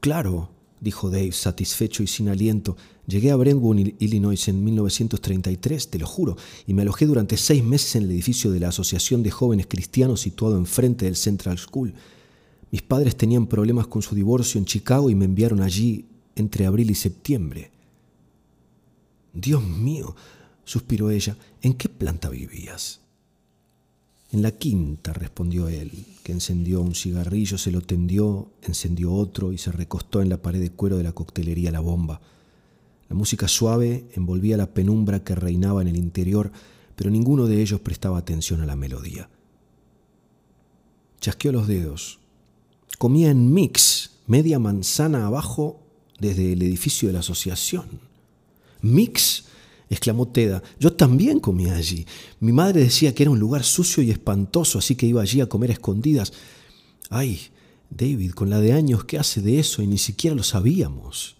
Claro, 0.00 0.50
dijo 0.80 1.10
Dave, 1.10 1.30
satisfecho 1.30 2.02
y 2.02 2.08
sin 2.08 2.28
aliento. 2.28 2.76
Llegué 3.06 3.30
a 3.30 3.36
Brentwood, 3.36 3.78
Illinois 4.00 4.48
en 4.48 4.64
1933, 4.64 5.90
te 5.90 6.00
lo 6.00 6.08
juro, 6.08 6.36
y 6.66 6.74
me 6.74 6.82
alojé 6.82 7.06
durante 7.06 7.36
seis 7.36 7.62
meses 7.62 7.94
en 7.94 8.02
el 8.02 8.10
edificio 8.10 8.50
de 8.50 8.58
la 8.58 8.70
Asociación 8.70 9.22
de 9.22 9.30
Jóvenes 9.30 9.68
Cristianos 9.68 10.22
situado 10.22 10.56
enfrente 10.56 11.04
del 11.04 11.14
Central 11.14 11.58
School. 11.58 11.94
Mis 12.72 12.82
padres 12.82 13.16
tenían 13.16 13.46
problemas 13.46 13.86
con 13.86 14.02
su 14.02 14.16
divorcio 14.16 14.58
en 14.58 14.64
Chicago 14.64 15.08
y 15.08 15.14
me 15.14 15.24
enviaron 15.24 15.60
allí 15.60 16.04
entre 16.34 16.66
abril 16.66 16.90
y 16.90 16.96
septiembre. 16.96 17.70
Dios 19.32 19.62
mío, 19.62 20.16
suspiró 20.64 21.10
ella, 21.10 21.36
¿en 21.62 21.74
qué 21.74 21.88
planta 21.88 22.28
vivías? 22.28 23.02
En 24.30 24.42
la 24.42 24.50
quinta, 24.50 25.12
respondió 25.12 25.68
él, 25.68 25.90
que 26.22 26.32
encendió 26.32 26.82
un 26.82 26.94
cigarrillo, 26.94 27.56
se 27.56 27.70
lo 27.70 27.80
tendió, 27.80 28.50
encendió 28.62 29.12
otro 29.14 29.52
y 29.52 29.58
se 29.58 29.72
recostó 29.72 30.20
en 30.20 30.28
la 30.28 30.42
pared 30.42 30.60
de 30.60 30.70
cuero 30.70 30.98
de 30.98 31.02
la 31.02 31.12
coctelería 31.12 31.70
La 31.70 31.80
Bomba. 31.80 32.20
La 33.08 33.16
música 33.16 33.48
suave 33.48 34.04
envolvía 34.14 34.58
la 34.58 34.74
penumbra 34.74 35.24
que 35.24 35.34
reinaba 35.34 35.80
en 35.80 35.88
el 35.88 35.96
interior, 35.96 36.52
pero 36.94 37.10
ninguno 37.10 37.46
de 37.46 37.62
ellos 37.62 37.80
prestaba 37.80 38.18
atención 38.18 38.60
a 38.60 38.66
la 38.66 38.76
melodía. 38.76 39.30
Chasqueó 41.20 41.52
los 41.52 41.66
dedos. 41.66 42.18
Comía 42.98 43.30
en 43.30 43.52
mix, 43.54 44.10
media 44.26 44.58
manzana 44.58 45.26
abajo, 45.26 45.80
desde 46.20 46.52
el 46.52 46.62
edificio 46.62 47.08
de 47.08 47.14
la 47.14 47.20
asociación. 47.20 47.86
Mix 48.82 49.46
exclamó 49.94 50.28
Teda. 50.28 50.62
Yo 50.78 50.92
también 50.92 51.40
comía 51.40 51.74
allí. 51.74 52.06
Mi 52.40 52.52
madre 52.52 52.80
decía 52.80 53.14
que 53.14 53.22
era 53.22 53.30
un 53.30 53.38
lugar 53.38 53.64
sucio 53.64 54.02
y 54.02 54.10
espantoso, 54.10 54.78
así 54.78 54.96
que 54.96 55.06
iba 55.06 55.22
allí 55.22 55.40
a 55.40 55.48
comer 55.48 55.70
escondidas. 55.70 56.32
Ay, 57.10 57.40
David, 57.90 58.32
con 58.32 58.50
la 58.50 58.60
de 58.60 58.72
años 58.72 59.04
que 59.04 59.18
hace 59.18 59.40
de 59.40 59.58
eso 59.58 59.82
y 59.82 59.86
ni 59.86 59.98
siquiera 59.98 60.36
lo 60.36 60.42
sabíamos. 60.42 61.36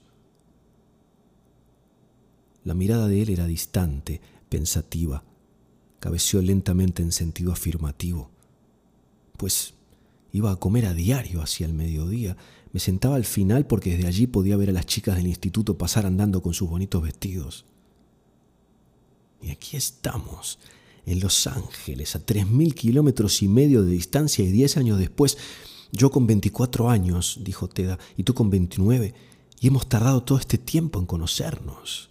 La 2.64 2.74
mirada 2.74 3.08
de 3.08 3.22
él 3.22 3.30
era 3.30 3.46
distante, 3.46 4.20
pensativa. 4.48 5.24
Cabeció 6.00 6.40
lentamente 6.42 7.02
en 7.02 7.12
sentido 7.12 7.52
afirmativo. 7.52 8.30
Pues 9.36 9.74
Iba 10.32 10.52
a 10.52 10.56
comer 10.56 10.86
a 10.86 10.94
diario 10.94 11.42
hacia 11.42 11.66
el 11.66 11.72
mediodía. 11.72 12.36
Me 12.72 12.80
sentaba 12.80 13.16
al 13.16 13.24
final 13.24 13.66
porque 13.66 13.96
desde 13.96 14.08
allí 14.08 14.26
podía 14.26 14.56
ver 14.56 14.70
a 14.70 14.72
las 14.72 14.86
chicas 14.86 15.16
del 15.16 15.26
instituto 15.26 15.78
pasar 15.78 16.04
andando 16.04 16.42
con 16.42 16.54
sus 16.54 16.68
bonitos 16.68 17.02
vestidos. 17.02 17.64
Y 19.40 19.50
aquí 19.50 19.76
estamos, 19.76 20.58
en 21.06 21.20
Los 21.20 21.46
Ángeles, 21.46 22.16
a 22.16 22.24
tres 22.24 22.46
mil 22.46 22.74
kilómetros 22.74 23.42
y 23.42 23.48
medio 23.48 23.82
de 23.82 23.92
distancia 23.92 24.44
y 24.44 24.50
diez 24.50 24.76
años 24.76 24.98
después, 24.98 25.38
yo 25.90 26.10
con 26.10 26.26
24 26.26 26.90
años, 26.90 27.38
dijo 27.42 27.68
Teda, 27.68 27.98
y 28.16 28.24
tú 28.24 28.34
con 28.34 28.50
29, 28.50 29.14
y 29.60 29.66
hemos 29.66 29.88
tardado 29.88 30.22
todo 30.22 30.38
este 30.38 30.58
tiempo 30.58 30.98
en 30.98 31.06
conocernos. 31.06 32.10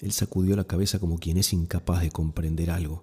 Él 0.00 0.12
sacudió 0.12 0.54
la 0.54 0.64
cabeza 0.64 0.98
como 0.98 1.18
quien 1.18 1.38
es 1.38 1.52
incapaz 1.52 2.02
de 2.02 2.10
comprender 2.10 2.70
algo. 2.70 3.02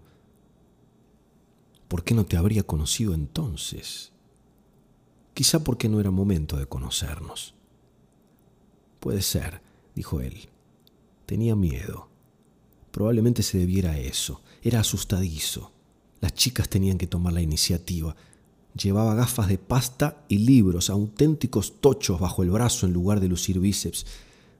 ¿Por 1.87 2.03
qué 2.03 2.13
no 2.13 2.25
te 2.25 2.37
habría 2.37 2.63
conocido 2.63 3.13
entonces? 3.13 4.11
Quizá 5.33 5.63
porque 5.63 5.89
no 5.89 5.99
era 5.99 6.11
momento 6.11 6.57
de 6.57 6.65
conocernos. 6.65 7.53
Puede 8.99 9.21
ser, 9.21 9.61
dijo 9.93 10.21
él. 10.21 10.49
Tenía 11.25 11.55
miedo. 11.55 12.07
Probablemente 12.95 13.43
se 13.43 13.57
debiera 13.57 13.91
a 13.91 13.97
eso. 13.99 14.41
Era 14.63 14.79
asustadizo. 14.79 15.73
Las 16.21 16.33
chicas 16.33 16.69
tenían 16.69 16.97
que 16.97 17.07
tomar 17.07 17.33
la 17.33 17.41
iniciativa. 17.41 18.15
Llevaba 18.73 19.15
gafas 19.15 19.49
de 19.49 19.57
pasta 19.57 20.23
y 20.29 20.37
libros, 20.37 20.89
auténticos 20.89 21.81
tochos 21.81 22.21
bajo 22.21 22.41
el 22.41 22.51
brazo 22.51 22.85
en 22.85 22.93
lugar 22.93 23.19
de 23.19 23.27
lucir 23.27 23.59
bíceps. 23.59 24.05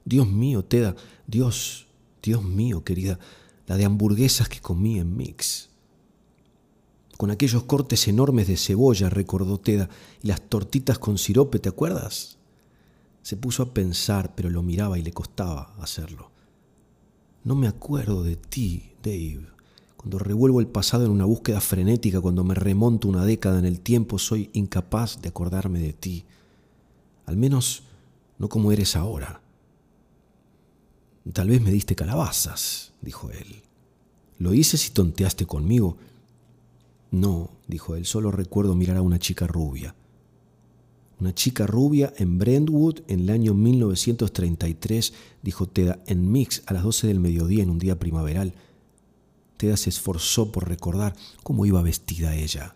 Dios 0.03 0.27
mío, 0.27 0.65
Teda, 0.65 0.97
Dios, 1.25 1.87
Dios 2.21 2.43
mío, 2.43 2.83
querida, 2.83 3.19
la 3.67 3.77
de 3.77 3.85
hamburguesas 3.85 4.49
que 4.49 4.59
comí 4.59 4.99
en 4.99 5.15
Mix 5.15 5.69
con 7.15 7.31
aquellos 7.31 7.63
cortes 7.63 8.09
enormes 8.09 8.49
de 8.49 8.57
cebolla, 8.57 9.09
recordó 9.09 9.57
Teda, 9.57 9.87
y 10.21 10.27
las 10.27 10.41
tortitas 10.41 10.99
con 10.99 11.17
sirope, 11.17 11.59
¿te 11.59 11.69
acuerdas? 11.69 12.37
Se 13.21 13.37
puso 13.37 13.63
a 13.63 13.73
pensar, 13.73 14.35
pero 14.35 14.49
lo 14.49 14.61
miraba 14.61 14.99
y 14.99 15.03
le 15.03 15.13
costaba 15.13 15.73
hacerlo. 15.79 16.34
No 17.45 17.53
me 17.55 17.67
acuerdo 17.67 18.23
de 18.23 18.35
ti, 18.35 18.91
Dave. 19.03 19.45
Cuando 19.95 20.17
revuelvo 20.17 20.59
el 20.59 20.67
pasado 20.67 21.05
en 21.05 21.11
una 21.11 21.25
búsqueda 21.25 21.61
frenética, 21.61 22.19
cuando 22.19 22.43
me 22.43 22.55
remonto 22.55 23.07
una 23.07 23.23
década 23.23 23.59
en 23.59 23.65
el 23.65 23.79
tiempo, 23.81 24.17
soy 24.17 24.49
incapaz 24.53 25.21
de 25.21 25.29
acordarme 25.29 25.79
de 25.79 25.93
ti. 25.93 26.25
Al 27.27 27.37
menos 27.37 27.83
no 28.39 28.49
como 28.49 28.71
eres 28.71 28.95
ahora. 28.95 29.41
Tal 31.33 31.49
vez 31.49 31.61
me 31.61 31.71
diste 31.71 31.95
calabazas, 31.95 32.93
dijo 33.01 33.29
él. 33.29 33.61
Lo 34.39 34.53
hice 34.53 34.77
si 34.77 34.89
tonteaste 34.89 35.45
conmigo, 35.45 35.97
no, 37.11 37.51
dijo 37.67 37.95
él, 37.95 38.05
solo 38.05 38.31
recuerdo 38.31 38.75
mirar 38.75 38.97
a 38.97 39.01
una 39.01 39.19
chica 39.19 39.47
rubia. 39.47 39.95
Una 41.19 41.33
chica 41.33 41.65
rubia 41.65 42.13
en 42.17 42.37
Brentwood 42.37 43.01
en 43.07 43.21
el 43.21 43.29
año 43.29 43.53
1933, 43.53 45.13
dijo 45.41 45.67
Teda, 45.67 46.03
en 46.07 46.31
Mix 46.31 46.63
a 46.65 46.73
las 46.73 46.83
12 46.83 47.07
del 47.07 47.19
mediodía 47.19 47.63
en 47.63 47.69
un 47.69 47.79
día 47.79 47.97
primaveral. 47.97 48.53
Teda 49.57 49.77
se 49.77 49.89
esforzó 49.89 50.51
por 50.51 50.67
recordar 50.67 51.15
cómo 51.43 51.65
iba 51.65 51.81
vestida 51.81 52.35
ella. 52.35 52.75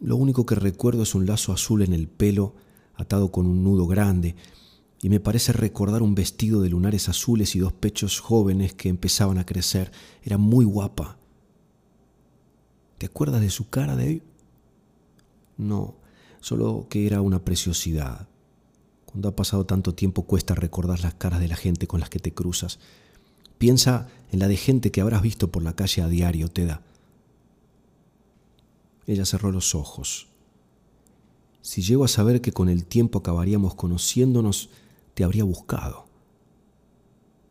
Lo 0.00 0.16
único 0.16 0.46
que 0.46 0.54
recuerdo 0.54 1.02
es 1.02 1.14
un 1.16 1.26
lazo 1.26 1.52
azul 1.52 1.82
en 1.82 1.92
el 1.92 2.06
pelo, 2.06 2.54
atado 2.94 3.32
con 3.32 3.46
un 3.46 3.64
nudo 3.64 3.88
grande, 3.88 4.36
y 5.02 5.08
me 5.08 5.20
parece 5.20 5.52
recordar 5.52 6.02
un 6.02 6.14
vestido 6.14 6.62
de 6.62 6.70
lunares 6.70 7.08
azules 7.08 7.56
y 7.56 7.58
dos 7.58 7.72
pechos 7.72 8.20
jóvenes 8.20 8.74
que 8.74 8.88
empezaban 8.88 9.38
a 9.38 9.46
crecer. 9.46 9.90
Era 10.22 10.38
muy 10.38 10.64
guapa. 10.64 11.18
¿Te 12.98 13.06
acuerdas 13.06 13.40
de 13.40 13.50
su 13.50 13.68
cara, 13.68 13.94
Dave? 13.96 14.22
No, 15.56 15.96
solo 16.40 16.86
que 16.88 17.06
era 17.06 17.20
una 17.20 17.44
preciosidad. 17.44 18.28
Cuando 19.04 19.28
ha 19.28 19.36
pasado 19.36 19.66
tanto 19.66 19.94
tiempo 19.94 20.22
cuesta 20.22 20.54
recordar 20.54 21.00
las 21.00 21.14
caras 21.14 21.40
de 21.40 21.48
la 21.48 21.56
gente 21.56 21.86
con 21.86 22.00
las 22.00 22.10
que 22.10 22.18
te 22.18 22.34
cruzas. 22.34 22.78
Piensa 23.58 24.08
en 24.32 24.40
la 24.40 24.48
de 24.48 24.56
gente 24.56 24.90
que 24.90 25.00
habrás 25.00 25.22
visto 25.22 25.50
por 25.50 25.62
la 25.62 25.74
calle 25.74 26.02
a 26.02 26.08
diario, 26.08 26.50
Teda. 26.50 26.82
Ella 29.06 29.24
cerró 29.24 29.52
los 29.52 29.74
ojos. 29.74 30.28
Si 31.62 31.82
llego 31.82 32.04
a 32.04 32.08
saber 32.08 32.40
que 32.40 32.52
con 32.52 32.68
el 32.68 32.84
tiempo 32.84 33.20
acabaríamos 33.20 33.74
conociéndonos, 33.74 34.70
te 35.14 35.24
habría 35.24 35.44
buscado. 35.44 36.06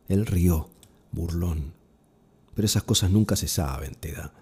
Él 0.08 0.26
rió, 0.26 0.70
burlón. 1.12 1.72
Pero 2.54 2.64
esas 2.64 2.84
cosas 2.84 3.10
nunca 3.10 3.36
se 3.36 3.48
saben, 3.48 3.94
Teda. 3.94 4.32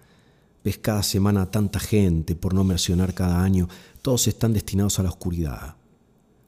Ves 0.65 0.79
cada 0.79 1.03
semana 1.03 1.43
a 1.43 1.51
tanta 1.51 1.79
gente, 1.79 2.35
por 2.35 2.55
no 2.55 2.63
mencionar 2.63 3.13
cada 3.13 3.43
año, 3.43 3.69
todos 4.01 4.27
están 4.27 4.51
destinados 4.51 4.97
a 4.97 5.03
la 5.03 5.09
oscuridad. 5.09 5.75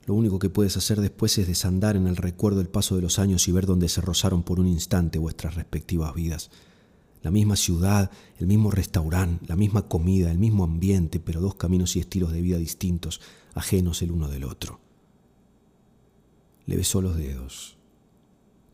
Lo 0.08 0.16
único 0.16 0.40
que 0.40 0.50
puedes 0.50 0.76
hacer 0.76 1.02
después 1.02 1.38
es 1.38 1.46
desandar 1.46 1.96
en 1.96 2.08
el 2.08 2.16
recuerdo 2.16 2.60
el 2.60 2.68
paso 2.68 2.96
de 2.96 3.04
los 3.04 3.20
años 3.20 3.48
y 3.48 3.52
ver 3.52 3.68
dónde 3.68 3.90
se 3.90 4.02
rozaron 4.02 4.42
por 4.42 4.60
un 4.60 4.66
instante 4.66 5.20
vuestras 5.20 5.54
respectivas 5.54 6.16
vidas. 6.16 6.50
La 7.22 7.30
misma 7.30 7.56
ciudad, 7.56 8.10
el 8.40 8.48
mismo 8.48 8.72
restaurante, 8.72 9.46
la 9.48 9.56
misma 9.56 9.84
comida, 9.88 10.32
el 10.32 10.40
mismo 10.40 10.64
ambiente, 10.64 11.20
pero 11.20 11.40
dos 11.40 11.54
caminos 11.54 11.96
y 11.96 12.00
estilos 12.00 12.32
de 12.32 12.42
vida 12.42 12.58
distintos, 12.58 13.22
ajenos 13.54 14.02
el 14.02 14.10
uno 14.10 14.30
del 14.30 14.46
otro. 14.46 14.80
Le 16.66 16.76
besó 16.76 17.04
los 17.04 17.18
dedos. 17.18 17.78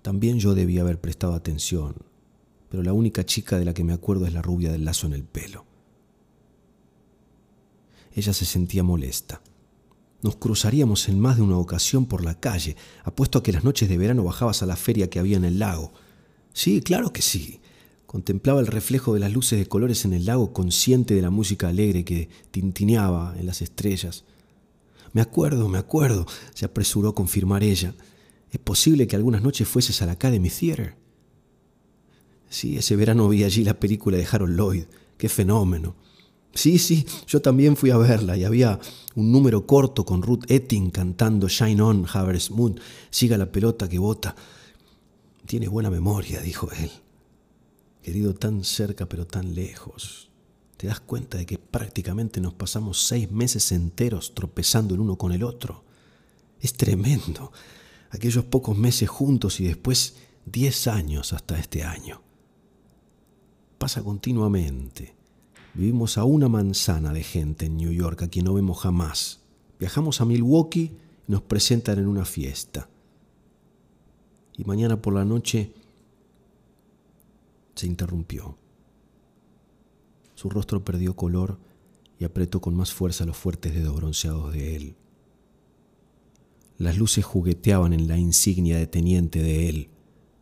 También 0.04 0.40
yo 0.40 0.56
debía 0.56 0.84
haber 0.84 1.02
prestado 1.02 1.34
atención, 1.34 1.96
pero 2.74 2.82
la 2.82 2.94
única 2.94 3.24
chica 3.24 3.60
de 3.60 3.66
la 3.66 3.74
que 3.76 3.84
me 3.84 3.94
acuerdo 3.94 4.26
es 4.26 4.34
la 4.34 4.42
rubia 4.42 4.72
del 4.72 4.84
lazo 4.84 5.06
en 5.06 5.14
el 5.14 5.24
pelo. 5.24 5.64
Ella 8.16 8.34
se 8.34 8.46
sentía 8.46 8.82
molesta. 8.82 9.44
Nos 10.24 10.38
cruzaríamos 10.38 11.08
en 11.08 11.20
más 11.20 11.36
de 11.36 11.44
una 11.44 11.60
ocasión 11.60 12.08
por 12.08 12.26
la 12.26 12.40
calle. 12.40 12.76
Apuesto 13.04 13.38
a 13.38 13.44
que 13.44 13.52
las 13.52 13.64
noches 13.64 13.90
de 13.90 13.98
verano 14.00 14.24
bajabas 14.24 14.64
a 14.64 14.66
la 14.66 14.76
feria 14.76 15.08
que 15.08 15.20
había 15.20 15.38
en 15.38 15.46
el 15.46 15.60
lago. 15.60 15.94
Sí, 16.52 16.82
claro 16.82 17.14
que 17.14 17.22
sí. 17.22 17.62
Contemplaba 18.08 18.60
el 18.60 18.66
reflejo 18.66 19.14
de 19.14 19.20
las 19.20 19.32
luces 19.32 19.60
de 19.60 19.68
colores 19.68 20.04
en 20.06 20.14
el 20.14 20.26
lago, 20.26 20.52
consciente 20.52 21.14
de 21.14 21.22
la 21.22 21.30
música 21.30 21.68
alegre 21.68 22.04
que 22.04 22.30
tintineaba 22.50 23.36
en 23.38 23.46
las 23.46 23.62
estrellas. 23.62 24.24
Me 25.12 25.22
acuerdo, 25.22 25.70
me 25.70 25.78
acuerdo, 25.78 26.26
se 26.56 26.66
apresuró 26.66 27.10
a 27.10 27.14
confirmar 27.14 27.62
ella. 27.62 27.94
Es 28.50 28.60
posible 28.60 29.06
que 29.06 29.16
algunas 29.16 29.44
noches 29.44 29.68
fueses 29.68 30.02
a 30.02 30.08
la 30.08 30.14
Academy 30.14 30.50
Theater. 30.50 31.03
Sí, 32.54 32.78
ese 32.78 32.96
verano 32.96 33.28
vi 33.30 33.44
allí 33.44 33.63
la 33.63 33.80
película 33.80 34.16
de 34.16 34.28
Harold 34.32 34.56
Lloyd. 34.56 34.84
Qué 35.18 35.28
fenómeno. 35.28 35.96
Sí, 36.54 36.78
sí, 36.78 37.04
yo 37.26 37.42
también 37.42 37.76
fui 37.76 37.89
a 37.89 37.98
verla 37.98 38.38
y 38.38 38.44
había 38.44 38.80
un 39.16 39.32
número 39.32 39.66
corto 39.66 40.06
con 40.06 40.22
Ruth 40.22 40.44
Etting 40.48 40.92
cantando 40.92 41.48
Shine 41.48 41.82
On, 41.82 42.06
Harvest 42.08 42.52
Moon, 42.52 42.80
siga 43.10 43.39
la 43.39 43.52
pelota 43.52 43.89
que 43.89 43.98
bota. 43.98 44.36
Tienes 45.48 45.70
buena 45.70 45.89
memoria, 45.89 46.42
dijo 46.42 46.70
él. 46.74 46.92
Querido 48.04 48.36
tan 48.36 48.63
cerca 48.63 49.10
pero 49.10 49.26
tan 49.26 49.56
lejos. 49.56 50.30
¿Te 50.78 50.86
das 50.86 51.00
cuenta 51.00 51.39
de 51.39 51.48
que 51.48 51.58
prácticamente 51.58 52.39
nos 52.39 52.54
pasamos 52.54 53.04
seis 53.04 53.32
meses 53.32 53.72
enteros 53.72 54.36
tropezando 54.36 54.94
el 54.94 55.00
uno 55.00 55.18
con 55.18 55.32
el 55.32 55.44
otro? 55.44 55.86
Es 56.60 56.74
tremendo. 56.74 57.52
Aquellos 58.12 58.46
pocos 58.46 58.78
meses 58.78 59.10
juntos 59.10 59.60
y 59.60 59.63
después 59.63 60.18
diez 60.46 60.86
años 60.86 61.34
hasta 61.34 61.58
este 61.58 61.84
año 61.84 62.22
pasa 63.84 64.02
continuamente. 64.02 65.13
Vivimos 65.74 66.17
a 66.17 66.24
una 66.24 66.48
manzana 66.48 67.12
de 67.12 67.22
gente 67.22 67.65
en 67.65 67.76
New 67.76 67.91
York 67.91 68.22
a 68.22 68.30
quien 68.30 68.46
no 68.46 68.54
vemos 68.54 68.80
jamás. 68.80 69.41
Viajamos 69.78 70.22
a 70.22 70.26
Milwaukee 70.26 70.96
y 71.28 71.32
nos 71.34 71.41
presentan 71.41 72.00
en 72.00 72.08
una 72.08 72.24
fiesta. 72.24 72.88
Y 74.58 74.63
mañana 74.63 75.02
por 75.02 75.13
la 75.13 75.26
noche 75.26 75.74
se 77.76 77.86
interrumpió. 77.86 78.56
Su 80.36 80.50
rostro 80.50 80.86
perdió 80.86 81.17
color 81.17 81.60
y 82.19 82.24
apretó 82.24 82.62
con 82.62 82.76
más 82.76 82.93
fuerza 82.93 83.26
los 83.26 83.36
fuertes 83.36 83.76
dedos 83.76 83.98
bronceados 83.98 84.54
de 84.54 84.78
él. 84.78 84.96
Las 86.78 86.98
luces 86.98 87.26
jugueteaban 87.26 87.91
en 87.91 88.08
la 88.08 88.17
insignia 88.17 88.78
de 88.78 88.88
teniente 88.88 89.43
de 89.43 89.67
él, 89.67 89.89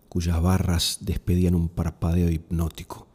cuyas 0.10 0.40
barras 0.44 1.00
despedían 1.02 1.56
un 1.56 1.70
parpadeo 1.70 2.30
hipnótico. 2.30 3.08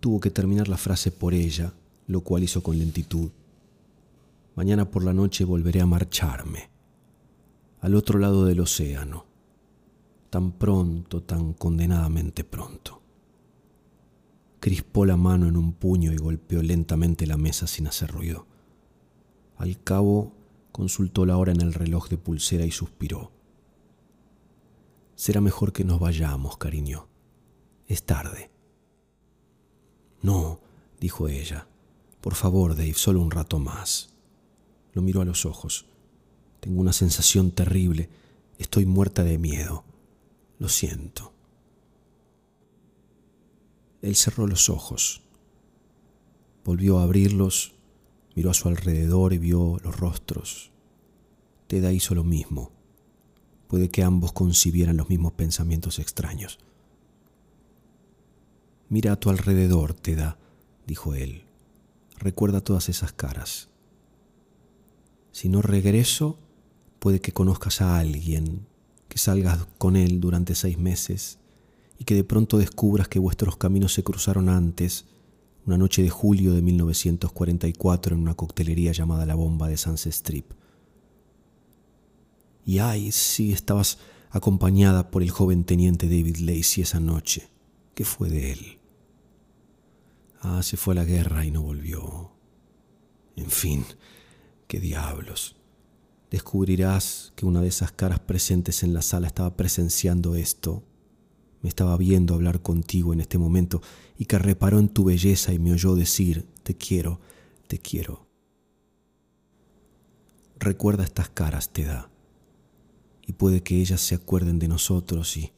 Tuvo 0.00 0.18
que 0.18 0.30
terminar 0.30 0.68
la 0.68 0.78
frase 0.78 1.10
por 1.10 1.34
ella, 1.34 1.74
lo 2.06 2.22
cual 2.22 2.42
hizo 2.42 2.62
con 2.62 2.78
lentitud. 2.78 3.30
Mañana 4.56 4.90
por 4.90 5.04
la 5.04 5.12
noche 5.12 5.44
volveré 5.44 5.80
a 5.80 5.86
marcharme, 5.86 6.70
al 7.80 7.94
otro 7.94 8.18
lado 8.18 8.44
del 8.46 8.60
océano, 8.60 9.26
tan 10.30 10.52
pronto, 10.52 11.22
tan 11.22 11.52
condenadamente 11.52 12.44
pronto. 12.44 13.00
Crispó 14.58 15.06
la 15.06 15.16
mano 15.16 15.48
en 15.48 15.56
un 15.56 15.72
puño 15.72 16.12
y 16.12 16.16
golpeó 16.16 16.62
lentamente 16.62 17.26
la 17.26 17.36
mesa 17.36 17.66
sin 17.66 17.86
hacer 17.86 18.10
ruido. 18.10 18.46
Al 19.56 19.82
cabo, 19.82 20.32
consultó 20.72 21.26
la 21.26 21.36
hora 21.36 21.52
en 21.52 21.60
el 21.60 21.74
reloj 21.74 22.08
de 22.08 22.18
pulsera 22.18 22.64
y 22.64 22.70
suspiró. 22.70 23.32
Será 25.14 25.40
mejor 25.40 25.72
que 25.72 25.84
nos 25.84 26.00
vayamos, 26.00 26.56
cariño. 26.56 27.06
Es 27.86 28.04
tarde. 28.04 28.49
No, 30.22 30.60
dijo 31.00 31.28
ella. 31.28 31.66
Por 32.20 32.34
favor, 32.34 32.76
Dave, 32.76 32.94
solo 32.94 33.20
un 33.20 33.30
rato 33.30 33.58
más. 33.58 34.10
Lo 34.92 35.02
miró 35.02 35.22
a 35.22 35.24
los 35.24 35.46
ojos. 35.46 35.86
Tengo 36.60 36.80
una 36.80 36.92
sensación 36.92 37.50
terrible. 37.50 38.10
Estoy 38.58 38.84
muerta 38.84 39.24
de 39.24 39.38
miedo. 39.38 39.84
Lo 40.58 40.68
siento. 40.68 41.32
Él 44.02 44.16
cerró 44.16 44.46
los 44.46 44.68
ojos. 44.68 45.22
Volvió 46.64 46.98
a 46.98 47.04
abrirlos, 47.04 47.72
miró 48.34 48.50
a 48.50 48.54
su 48.54 48.68
alrededor 48.68 49.32
y 49.32 49.38
vio 49.38 49.78
los 49.82 49.96
rostros. 49.98 50.70
Teda 51.66 51.92
hizo 51.92 52.14
lo 52.14 52.24
mismo. 52.24 52.72
Puede 53.68 53.90
que 53.90 54.02
ambos 54.02 54.32
concibieran 54.32 54.96
los 54.96 55.08
mismos 55.08 55.32
pensamientos 55.32 55.98
extraños. 55.98 56.58
Mira 58.90 59.12
a 59.12 59.16
tu 59.16 59.30
alrededor, 59.30 59.94
Teda, 59.94 60.36
dijo 60.84 61.14
él. 61.14 61.44
Recuerda 62.18 62.60
todas 62.60 62.88
esas 62.88 63.12
caras. 63.12 63.68
Si 65.30 65.48
no 65.48 65.62
regreso, 65.62 66.40
puede 66.98 67.20
que 67.20 67.30
conozcas 67.30 67.82
a 67.82 68.00
alguien, 68.00 68.66
que 69.08 69.16
salgas 69.16 69.68
con 69.78 69.94
él 69.94 70.20
durante 70.20 70.56
seis 70.56 70.76
meses 70.76 71.38
y 71.98 72.04
que 72.04 72.16
de 72.16 72.24
pronto 72.24 72.58
descubras 72.58 73.06
que 73.06 73.20
vuestros 73.20 73.56
caminos 73.56 73.94
se 73.94 74.02
cruzaron 74.02 74.48
antes, 74.48 75.04
una 75.66 75.78
noche 75.78 76.02
de 76.02 76.10
julio 76.10 76.52
de 76.52 76.62
1944 76.62 78.16
en 78.16 78.22
una 78.22 78.34
coctelería 78.34 78.90
llamada 78.90 79.24
La 79.24 79.36
Bomba 79.36 79.68
de 79.68 79.76
Sunset 79.76 80.12
Strip. 80.12 80.50
Y 82.66 82.80
ay, 82.80 83.12
si 83.12 83.52
estabas 83.52 83.98
acompañada 84.30 85.12
por 85.12 85.22
el 85.22 85.30
joven 85.30 85.62
teniente 85.62 86.06
David 86.06 86.38
Lacey 86.38 86.82
esa 86.82 86.98
noche. 86.98 87.48
¿Qué 87.94 88.04
fue 88.04 88.28
de 88.28 88.50
él? 88.50 88.79
Ah, 90.40 90.62
se 90.62 90.78
fue 90.78 90.94
a 90.94 90.96
la 90.96 91.04
guerra 91.04 91.44
y 91.44 91.50
no 91.50 91.60
volvió. 91.60 92.32
En 93.36 93.50
fin, 93.50 93.84
qué 94.66 94.80
diablos. 94.80 95.56
Descubrirás 96.30 97.32
que 97.36 97.44
una 97.44 97.60
de 97.60 97.68
esas 97.68 97.92
caras 97.92 98.20
presentes 98.20 98.82
en 98.82 98.94
la 98.94 99.02
sala 99.02 99.26
estaba 99.26 99.54
presenciando 99.56 100.36
esto, 100.36 100.82
me 101.60 101.68
estaba 101.68 101.96
viendo 101.98 102.34
hablar 102.34 102.62
contigo 102.62 103.12
en 103.12 103.20
este 103.20 103.36
momento 103.36 103.82
y 104.16 104.24
que 104.24 104.38
reparó 104.38 104.78
en 104.78 104.88
tu 104.88 105.04
belleza 105.04 105.52
y 105.52 105.58
me 105.58 105.72
oyó 105.72 105.94
decir, 105.94 106.46
te 106.62 106.74
quiero, 106.74 107.20
te 107.66 107.78
quiero. 107.78 108.26
Recuerda 110.58 111.04
estas 111.04 111.28
caras, 111.28 111.70
te 111.70 111.84
da, 111.84 112.10
y 113.26 113.34
puede 113.34 113.62
que 113.62 113.78
ellas 113.78 114.00
se 114.00 114.14
acuerden 114.14 114.58
de 114.58 114.68
nosotros 114.68 115.36
y... 115.36 115.52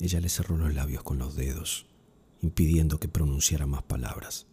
Ella 0.00 0.20
le 0.20 0.28
cerró 0.28 0.56
los 0.56 0.72
labios 0.72 1.02
con 1.02 1.18
los 1.18 1.34
dedos 1.34 1.87
impidiendo 2.40 2.98
que 2.98 3.08
pronunciara 3.08 3.66
más 3.66 3.82
palabras. 3.82 4.46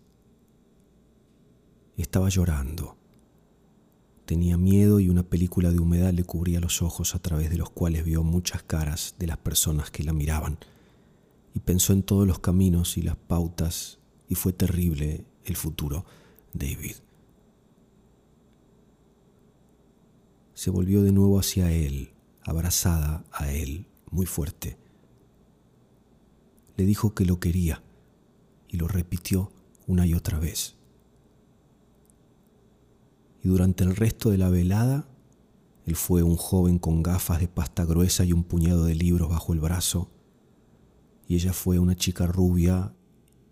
Estaba 1.97 2.29
llorando. 2.29 2.97
Tenía 4.25 4.57
miedo 4.57 4.99
y 4.99 5.09
una 5.09 5.23
película 5.23 5.71
de 5.71 5.79
humedad 5.79 6.11
le 6.11 6.23
cubría 6.23 6.59
los 6.59 6.81
ojos 6.81 7.13
a 7.15 7.19
través 7.19 7.49
de 7.49 7.57
los 7.57 7.69
cuales 7.69 8.03
vio 8.03 8.23
muchas 8.23 8.63
caras 8.63 9.15
de 9.19 9.27
las 9.27 9.37
personas 9.37 9.91
que 9.91 10.03
la 10.03 10.13
miraban. 10.13 10.57
Y 11.53 11.59
pensó 11.59 11.93
en 11.93 12.03
todos 12.03 12.27
los 12.27 12.39
caminos 12.39 12.97
y 12.97 13.01
las 13.01 13.15
pautas 13.15 13.99
y 14.27 14.35
fue 14.35 14.51
terrible 14.51 15.25
el 15.45 15.55
futuro, 15.55 16.05
David. 16.53 16.95
Se 20.53 20.71
volvió 20.71 21.03
de 21.03 21.11
nuevo 21.11 21.39
hacia 21.39 21.71
él, 21.71 22.11
abrazada 22.43 23.23
a 23.31 23.51
él, 23.51 23.85
muy 24.09 24.25
fuerte 24.25 24.77
le 26.77 26.85
dijo 26.85 27.13
que 27.13 27.25
lo 27.25 27.39
quería 27.39 27.83
y 28.67 28.77
lo 28.77 28.87
repitió 28.87 29.51
una 29.87 30.05
y 30.05 30.13
otra 30.13 30.39
vez. 30.39 30.75
Y 33.43 33.47
durante 33.47 33.83
el 33.83 33.95
resto 33.95 34.29
de 34.29 34.37
la 34.37 34.49
velada, 34.49 35.07
él 35.85 35.95
fue 35.95 36.23
un 36.23 36.35
joven 36.35 36.79
con 36.79 37.03
gafas 37.03 37.39
de 37.39 37.47
pasta 37.47 37.85
gruesa 37.85 38.25
y 38.25 38.33
un 38.33 38.43
puñado 38.43 38.85
de 38.85 38.95
libros 38.95 39.29
bajo 39.29 39.53
el 39.53 39.59
brazo, 39.59 40.09
y 41.27 41.35
ella 41.35 41.53
fue 41.53 41.79
una 41.79 41.95
chica 41.95 42.27
rubia 42.27 42.93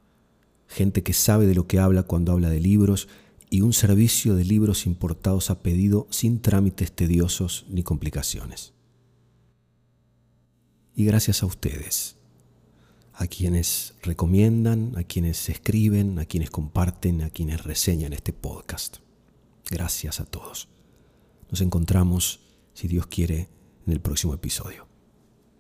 Gente 0.67 1.03
que 1.03 1.13
sabe 1.13 1.47
de 1.47 1.55
lo 1.55 1.67
que 1.67 1.79
habla 1.79 2.05
cuando 2.05 2.33
habla 2.33 2.49
de 2.49 2.61
libros 2.61 3.09
y 3.51 3.61
un 3.61 3.75
servicio 3.75 4.35
de 4.35 4.47
libros 4.47 4.87
importados 4.87 5.51
a 5.51 5.61
pedido 5.61 6.07
sin 6.09 6.41
trámites 6.41 6.93
tediosos 6.93 7.67
ni 7.69 7.83
complicaciones. 7.83 8.73
Y 10.97 11.05
gracias 11.05 11.43
a 11.43 11.47
ustedes 11.47 12.17
a 13.15 13.27
quienes 13.27 13.95
recomiendan, 14.03 14.95
a 14.97 15.05
quienes 15.05 15.49
escriben, 15.49 16.19
a 16.19 16.25
quienes 16.25 16.51
comparten, 16.51 17.23
a 17.23 17.31
quienes 17.31 17.65
reseñan 17.65 18.13
este 18.13 18.33
podcast. 18.33 18.99
Gracias 19.71 20.21
a 20.21 20.25
todos. 20.25 20.69
Nos 21.51 21.61
encontramos, 21.61 22.41
si 22.75 22.89
Dios 22.89 23.07
quiere, 23.07 23.49
en 23.87 23.93
el 23.93 24.01
próximo 24.01 24.35
episodio. 24.35 24.92